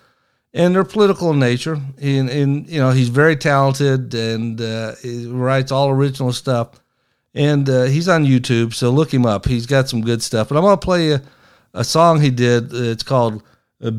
and 0.54 0.74
they're 0.74 0.84
political 0.84 1.32
in 1.32 1.38
nature. 1.38 1.78
And, 2.00 2.30
and, 2.30 2.66
you 2.66 2.80
know, 2.80 2.90
he's 2.90 3.10
very 3.10 3.36
talented 3.36 4.14
and 4.14 4.58
uh, 4.58 4.94
he 5.02 5.26
writes 5.26 5.70
all 5.70 5.90
original 5.90 6.32
stuff 6.32 6.80
and 7.36 7.68
uh, 7.68 7.84
he's 7.84 8.08
on 8.08 8.24
YouTube, 8.24 8.72
so 8.72 8.90
look 8.90 9.12
him 9.12 9.26
up. 9.26 9.46
He's 9.46 9.66
got 9.66 9.90
some 9.90 10.00
good 10.00 10.22
stuff. 10.22 10.48
But 10.48 10.56
I'm 10.56 10.64
gonna 10.64 10.78
play 10.78 11.12
a, 11.12 11.22
a 11.74 11.84
song 11.84 12.22
he 12.22 12.30
did. 12.30 12.72
It's 12.72 13.02
called 13.02 13.42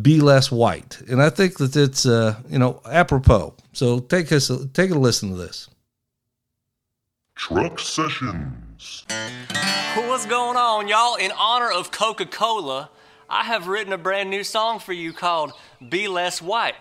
"Be 0.02 0.20
Less 0.20 0.52
White," 0.52 1.02
and 1.10 1.22
I 1.22 1.30
think 1.30 1.58
that 1.58 1.76
it's 1.76 2.06
uh, 2.06 2.36
you 2.50 2.60
know 2.60 2.82
apropos. 2.86 3.54
So 3.74 4.00
take 4.00 4.32
us 4.32 4.52
take 4.74 4.92
a 4.92 4.98
listen 4.98 5.30
to 5.30 5.36
this. 5.36 5.70
Truck 7.36 7.80
sessions. 7.80 9.06
What's 9.96 10.26
going 10.26 10.58
on, 10.58 10.88
y'all? 10.88 11.16
In 11.16 11.32
honor 11.32 11.72
of 11.72 11.92
Coca 11.92 12.26
Cola, 12.26 12.90
I 13.30 13.44
have 13.44 13.68
written 13.68 13.94
a 13.94 13.98
brand 13.98 14.30
new 14.30 14.44
song 14.44 14.80
for 14.80 14.94
you 14.94 15.14
called 15.14 15.54
"Be 15.90 16.08
Less 16.08 16.42
White." 16.42 16.76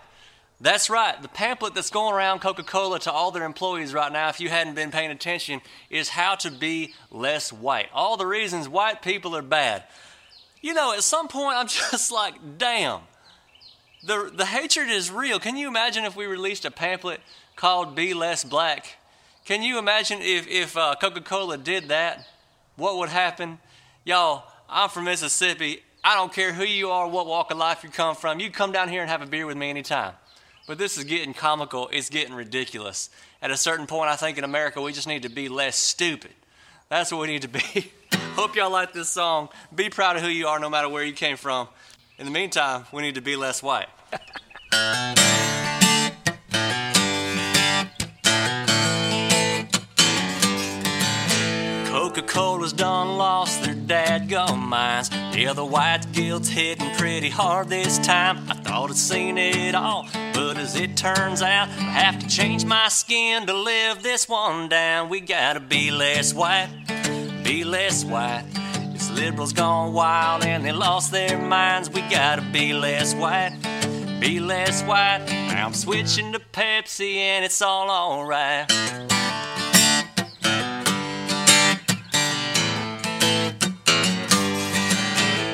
That's 0.59 0.89
right. 0.89 1.21
The 1.21 1.29
pamphlet 1.29 1.75
that's 1.75 1.91
going 1.91 2.15
around 2.15 2.41
Coca 2.41 2.63
Cola 2.63 2.99
to 3.01 3.13
all 3.13 3.31
their 3.31 3.45
employees 3.45 3.93
right 3.93 4.11
now, 4.11 4.31
if 4.31 4.41
you 4.41 4.49
hadn't 4.49 4.75
been 4.75 4.91
paying 4.91 5.11
attention, 5.11 5.61
is 5.91 6.09
how 6.09 6.35
to 6.37 6.51
be 6.51 6.95
less 7.11 7.53
white. 7.53 7.89
All 7.93 8.17
the 8.17 8.27
reasons 8.27 8.67
white 8.67 9.03
people 9.03 9.37
are 9.37 9.43
bad. 9.43 9.85
You 10.61 10.75
know, 10.75 10.93
at 10.93 11.03
some 11.03 11.29
point, 11.29 11.57
I'm 11.57 11.69
just 11.91 12.13
like, 12.13 12.35
damn. 12.59 13.01
The, 14.05 14.31
the 14.33 14.47
hatred 14.47 14.89
is 14.89 15.11
real. 15.11 15.41
Can 15.41 15.57
you 15.57 15.69
imagine 15.69 16.05
if 16.05 16.15
we 16.15 16.27
released 16.27 16.65
a 16.65 16.71
pamphlet 16.71 17.21
called 17.57 17.95
Be 17.95 18.15
Less 18.15 18.45
Black? 18.45 18.99
Can 19.45 19.63
you 19.63 19.79
imagine 19.79 20.19
if, 20.21 20.47
if 20.49 20.77
uh, 20.77 20.95
Coca 21.01 21.21
Cola 21.21 21.59
did 21.59 21.89
that? 21.89 22.27
what 22.77 22.99
would 22.99 23.09
happen? 23.09 23.59
Y'all, 24.05 24.45
I'm 24.69 24.89
from 24.89 25.05
Mississippi. 25.05 25.83
I 26.05 26.15
don't 26.15 26.33
care 26.33 26.53
who 26.53 26.65
you 26.65 26.91
are, 26.91 27.09
what 27.09 27.27
walk 27.27 27.51
of 27.51 27.59
life 27.59 27.83
you 27.83 27.91
come 27.91 28.15
from. 28.15 28.39
You 28.39 28.51
come 28.51 28.71
down 28.71 28.89
here 28.89 29.01
and 29.01 29.11
have 29.11 29.23
a 29.23 29.27
beer 29.27 29.47
with 29.47 29.57
me 29.57 29.71
anytime. 29.71 30.13
But 30.67 30.79
this 30.79 30.97
is 30.97 31.05
getting 31.05 31.35
comical. 31.35 31.89
It's 31.93 32.11
getting 32.11 32.35
ridiculous. 32.35 33.11
At 33.43 33.51
a 33.51 33.57
certain 33.57 33.87
point, 33.87 34.11
I 34.11 34.17
think 34.17 34.39
in 34.39 34.45
America, 34.45 34.81
we 34.81 34.93
just 34.93 35.09
need 35.09 35.23
to 35.23 35.29
be 35.29 35.49
less 35.49 35.77
stupid. 35.77 36.33
That's 36.89 37.11
what 37.11 37.21
we 37.23 37.29
need 37.29 37.43
to 37.43 37.49
be. 37.49 37.93
Hope 38.37 38.55
y'all 38.55 38.71
like 38.71 38.93
this 38.93 39.09
song. 39.09 39.49
Be 39.75 39.89
proud 39.89 40.17
of 40.17 40.23
who 40.23 40.29
you 40.29 40.47
are 40.47 40.59
no 40.59 40.69
matter 40.69 40.91
where 40.91 41.03
you 41.03 41.15
came 41.15 41.39
from. 41.39 41.69
In 42.19 42.27
the 42.27 42.31
meantime, 42.31 42.85
we 42.93 43.01
need 43.01 43.15
to 43.15 43.23
be 43.23 43.35
less 43.35 43.63
white. 43.63 43.89
Coca-Cola's 51.89 52.75
done 52.75 53.17
lost 53.17 53.63
their 53.63 53.75
dadgum 53.75 54.59
minds. 54.59 55.11
Yeah, 55.35 55.55
the 55.55 55.65
white 55.65 56.13
guilt's 56.13 56.51
hitting 56.51 56.95
pretty 56.97 57.31
hard 57.31 57.71
this 57.71 57.99
time. 58.01 58.51
I 58.51 58.55
thought 58.57 58.91
I'd 58.91 58.97
seen 58.97 59.39
it 59.39 59.75
all, 59.75 60.07
but 60.35 60.59
as 60.59 60.77
it 60.77 60.95
turns 60.95 61.41
out, 61.41 61.69
I 61.69 62.03
have 62.05 62.19
to 62.19 62.29
change 62.29 62.67
my 62.67 62.89
skin 62.89 63.47
to 63.47 63.55
live 63.55 64.03
this 64.03 64.29
one 64.29 64.69
down. 64.69 65.09
We 65.09 65.21
gotta 65.21 65.61
be 65.61 65.91
less 65.91 66.35
white, 66.35 66.69
be 67.47 67.63
less 67.63 68.05
white. 68.05 68.45
It's 68.93 69.09
liberals 69.11 69.53
gone 69.53 69.93
wild 69.93 70.45
and 70.45 70.65
they 70.65 70.73
lost 70.73 71.13
their 71.13 71.39
minds. 71.39 71.89
We 71.89 72.01
gotta 72.11 72.43
be 72.43 72.73
less 72.73 73.15
white, 73.15 73.57
be 74.19 74.41
less 74.41 74.83
white. 74.83 75.25
Now 75.29 75.67
I'm 75.67 75.73
switching 75.73 76.33
to 76.33 76.41
Pepsi 76.41 77.19
and 77.19 77.45
it's 77.45 77.63
all 77.63 77.89
alright. 77.89 78.69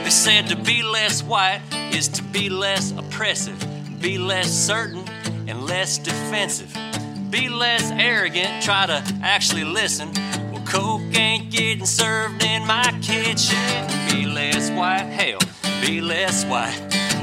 They 0.02 0.10
said 0.10 0.46
to 0.48 0.56
be 0.56 0.82
less 0.82 1.22
white 1.22 1.60
is 1.92 2.08
to 2.08 2.22
be 2.22 2.48
less 2.48 2.92
oppressive, 2.92 3.62
be 4.00 4.16
less 4.16 4.50
certain 4.50 5.06
and 5.46 5.66
less 5.66 5.98
defensive, 5.98 6.74
be 7.30 7.50
less 7.50 7.90
arrogant, 7.90 8.62
try 8.62 8.86
to 8.86 9.04
actually 9.22 9.64
listen. 9.64 10.10
Coke 10.72 11.02
ain't 11.18 11.50
getting 11.50 11.84
served 11.84 12.42
in 12.42 12.66
my 12.66 12.98
kitchen. 13.02 13.58
Be 14.08 14.24
less 14.24 14.70
white, 14.70 15.04
hell, 15.04 15.38
be 15.82 16.00
less 16.00 16.46
white. 16.46 16.80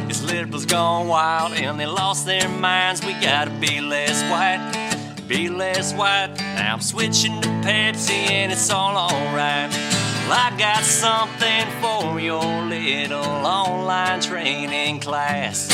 It's 0.07 0.21
liberals 0.21 0.67
gone 0.67 1.07
wild 1.07 1.53
and 1.53 1.79
they 1.79 1.87
lost 1.87 2.27
their 2.27 2.47
minds. 2.47 3.03
We 3.03 3.13
gotta 3.13 3.49
be 3.49 3.81
less 3.81 4.21
white, 4.29 5.27
be 5.27 5.49
less 5.49 5.95
white. 5.95 6.35
Now 6.37 6.73
I'm 6.73 6.79
switching 6.79 7.41
to 7.41 7.49
Pepsi 7.65 8.29
and 8.29 8.51
it's 8.51 8.69
all 8.69 8.95
alright. 8.95 9.71
Well, 9.71 10.37
I 10.37 10.53
got 10.55 10.83
something 10.83 11.65
for 11.81 12.19
your 12.19 12.61
little 12.65 13.25
online 13.25 14.21
training 14.21 14.99
class. 14.99 15.69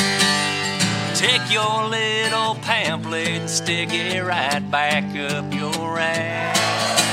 Take 1.20 1.52
your 1.52 1.90
little 1.90 2.56
pamphlet 2.56 3.28
and 3.28 3.50
stick 3.50 3.90
it 3.92 4.24
right 4.24 4.62
back 4.72 5.04
up 5.18 5.54
your 5.54 6.00
ass. 6.00 7.05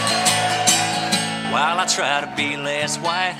While 1.52 1.80
I 1.80 1.86
try 1.86 2.22
to 2.22 2.32
be 2.34 2.56
less 2.56 2.96
white, 2.96 3.36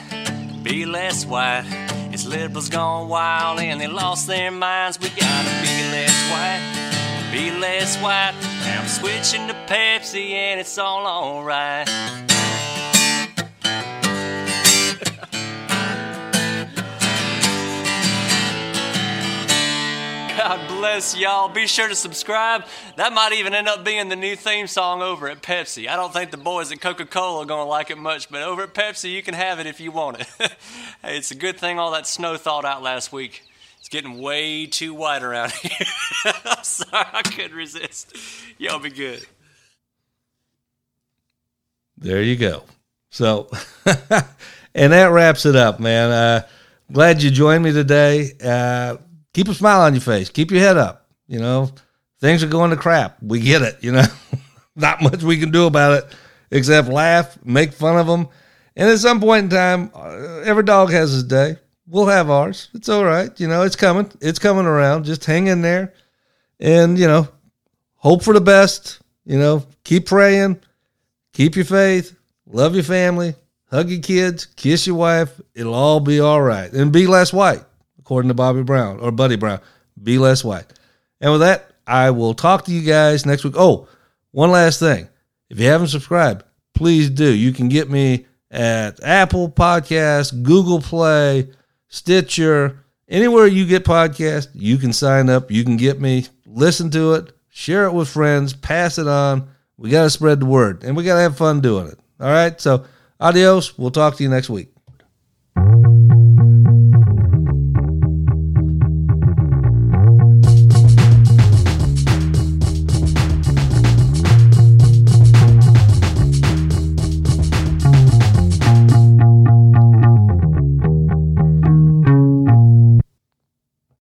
be 0.63 0.85
less 0.85 1.25
white. 1.25 1.65
It's 2.13 2.27
liberals 2.27 2.69
gone 2.69 3.09
wild 3.09 3.59
and 3.59 3.81
they 3.81 3.87
lost 3.87 4.27
their 4.27 4.51
minds. 4.51 5.01
We 5.01 5.09
gotta 5.09 5.49
be 5.63 5.91
less 5.91 6.31
white, 6.31 7.33
be 7.33 7.51
less 7.59 7.97
white. 8.03 8.35
Now 8.67 8.83
I'm 8.83 8.89
switching 8.89 9.49
to 9.49 9.55
Pepsi 9.67 10.33
and 10.33 10.61
it's 10.61 10.77
all 10.77 11.07
alright. 11.07 11.89
God 20.37 20.67
bless 20.69 21.17
y'all. 21.17 21.49
Be 21.49 21.67
sure 21.67 21.89
to 21.89 21.95
subscribe. 21.95 22.65
That 22.97 23.13
might 23.13 23.33
even 23.33 23.55
end 23.55 23.69
up 23.69 23.85
being 23.85 24.09
the 24.09 24.17
new 24.17 24.35
theme 24.35 24.67
song 24.67 25.03
over 25.03 25.29
at 25.29 25.43
Pepsi. 25.43 25.89
I 25.89 25.97
don't 25.97 26.13
think 26.13 26.31
the 26.31 26.39
boys 26.39 26.73
at 26.73 26.81
Coca 26.81 27.05
Cola 27.05 27.43
are 27.43 27.47
going 27.47 27.65
to 27.65 27.69
like 27.69 27.91
it 27.91 27.99
much, 27.99 28.31
but 28.31 28.43
over 28.43 28.63
at 28.63 28.73
Pepsi, 28.73 29.13
you 29.13 29.23
can 29.23 29.35
have 29.35 29.61
it 29.61 29.67
if 29.67 29.79
you 29.79 29.93
want 29.93 30.21
it. 30.21 30.27
hey, 31.03 31.19
it's 31.19 31.31
a 31.31 31.35
good 31.35 31.59
thing 31.59 31.79
all 31.79 31.93
that 31.93 32.07
snow 32.07 32.37
thawed 32.37 32.65
out 32.65 32.83
last 32.83 33.13
week. 33.13 33.43
It's 33.79 33.91
getting 33.91 34.19
way 34.19 34.67
too 34.67 34.95
white 34.95 35.23
around 35.23 35.53
here. 35.63 35.87
I'm 36.25 36.65
sorry, 36.65 37.07
I 37.13 37.23
couldn't 37.23 37.57
resist. 37.57 38.17
Y'all 38.59 38.79
be 38.79 38.91
good. 38.91 39.27
There 41.99 42.23
you 42.23 42.37
go. 42.37 42.63
So, 43.11 43.51
and 44.75 44.93
that 44.93 45.11
wraps 45.13 45.45
it 45.45 45.57
up, 45.57 45.79
man. 45.79 46.11
Uh, 46.11 46.49
glad 46.91 47.23
you 47.23 47.31
joined 47.31 47.65
me 47.65 47.73
today. 47.73 48.33
Uh, 48.43 48.97
keep 49.33 49.49
a 49.49 49.55
smile 49.55 49.83
on 49.83 49.95
your 49.95 50.01
face. 50.01 50.29
Keep 50.29 50.51
your 50.51 50.61
head 50.61 50.77
up. 50.77 51.09
You 51.27 51.39
know, 51.39 51.71
things 52.21 52.43
are 52.43 52.49
going 52.49 52.71
to 52.71 52.77
crap. 52.77 53.17
We 53.23 53.41
get 53.41 53.63
it. 53.63 53.79
You 53.81 53.93
know, 53.93 54.05
not 54.77 55.03
much 55.03 55.23
we 55.23 55.39
can 55.39 55.51
do 55.51 55.67
about 55.67 56.05
it 56.05 56.15
except 56.53 56.89
laugh, 56.89 57.39
make 57.45 57.73
fun 57.73 57.99
of 57.99 58.07
them. 58.07 58.29
And 58.77 58.89
at 58.89 58.99
some 58.99 59.21
point 59.21 59.45
in 59.45 59.51
time, 59.51 59.91
uh, 59.95 60.41
every 60.45 60.63
dog 60.63 60.91
has 60.93 61.11
his 61.11 61.25
day. 61.25 61.57
We'll 61.89 62.07
have 62.07 62.31
ours. 62.31 62.69
It's 62.75 62.89
all 62.89 63.05
right. 63.05 63.39
You 63.41 63.49
know, 63.49 63.63
it's 63.63 63.77
coming. 63.77 64.11
It's 64.21 64.39
coming 64.39 64.67
around. 64.67 65.05
Just 65.05 65.25
hang 65.25 65.49
in 65.49 65.63
there 65.63 65.93
and, 66.61 66.99
you 66.99 67.07
know, 67.07 67.29
hope 67.97 68.23
for 68.23 68.33
the 68.33 68.41
best. 68.41 69.01
You 69.25 69.39
know, 69.39 69.65
keep 69.85 70.07
praying, 70.07 70.61
keep 71.33 71.55
your 71.55 71.65
faith, 71.65 72.17
love 72.47 72.75
your 72.75 72.85
family, 72.85 73.35
hug 73.71 73.89
your 73.89 74.01
kids, 74.01 74.47
kiss 74.47 74.87
your 74.87 74.97
wife. 74.97 75.41
It'll 75.55 75.75
all 75.75 76.01
be 76.01 76.19
all 76.19 76.43
right. 76.43 76.73
And 76.73 76.93
be 76.93 77.07
less 77.07 77.33
white, 77.33 77.63
according 78.13 78.29
to 78.29 78.35
Bobby 78.35 78.63
Brown 78.63 79.01
or 79.01 79.11
Buddy 79.11 79.37
Brown. 79.37 79.59
Be 80.03 80.19
less 80.19 80.45
white. 80.45 80.67
And 81.23 81.33
with 81.33 81.41
that, 81.41 81.71
I 81.87 82.11
will 82.11 82.35
talk 82.35 82.67
to 82.67 82.71
you 82.71 82.83
guys 82.83 83.25
next 83.25 83.43
week. 83.43 83.55
Oh, 83.57 83.89
one 84.33 84.51
last 84.51 84.79
thing. 84.79 85.09
If 85.49 85.59
you 85.59 85.67
haven't 85.67 85.89
subscribed, 85.89 86.45
please 86.75 87.09
do. 87.09 87.33
You 87.33 87.53
can 87.53 87.71
get 87.71 87.89
me 87.89 88.27
at 88.51 89.03
Apple 89.03 89.51
Podcasts, 89.51 90.43
Google 90.43 90.83
Play, 90.83 91.49
Stitcher, 91.89 92.85
anywhere 93.09 93.47
you 93.47 93.65
get 93.65 93.83
podcasts, 93.83 94.49
you 94.53 94.77
can 94.77 94.93
sign 94.93 95.31
up. 95.31 95.51
You 95.51 95.65
can 95.65 95.79
get 95.79 95.99
me, 95.99 96.27
listen 96.45 96.91
to 96.91 97.15
it, 97.15 97.33
share 97.49 97.87
it 97.87 97.95
with 97.95 98.11
friends, 98.11 98.53
pass 98.53 98.99
it 98.99 99.09
on. 99.09 99.49
We 99.79 99.89
got 99.89 100.03
to 100.03 100.11
spread 100.11 100.41
the 100.41 100.47
word 100.47 100.85
and 100.85 100.95
we 100.95 101.05
got 101.05 101.15
to 101.15 101.23
have 101.23 101.39
fun 101.39 101.63
doing 101.63 101.89
it. 101.89 101.99
All 102.21 102.31
right. 102.31 102.61
So, 102.61 102.85
adios. 103.19 103.79
We'll 103.79 103.91
talk 103.91 104.17
to 104.17 104.23
you 104.23 104.29
next 104.29 104.51
week. 104.51 104.72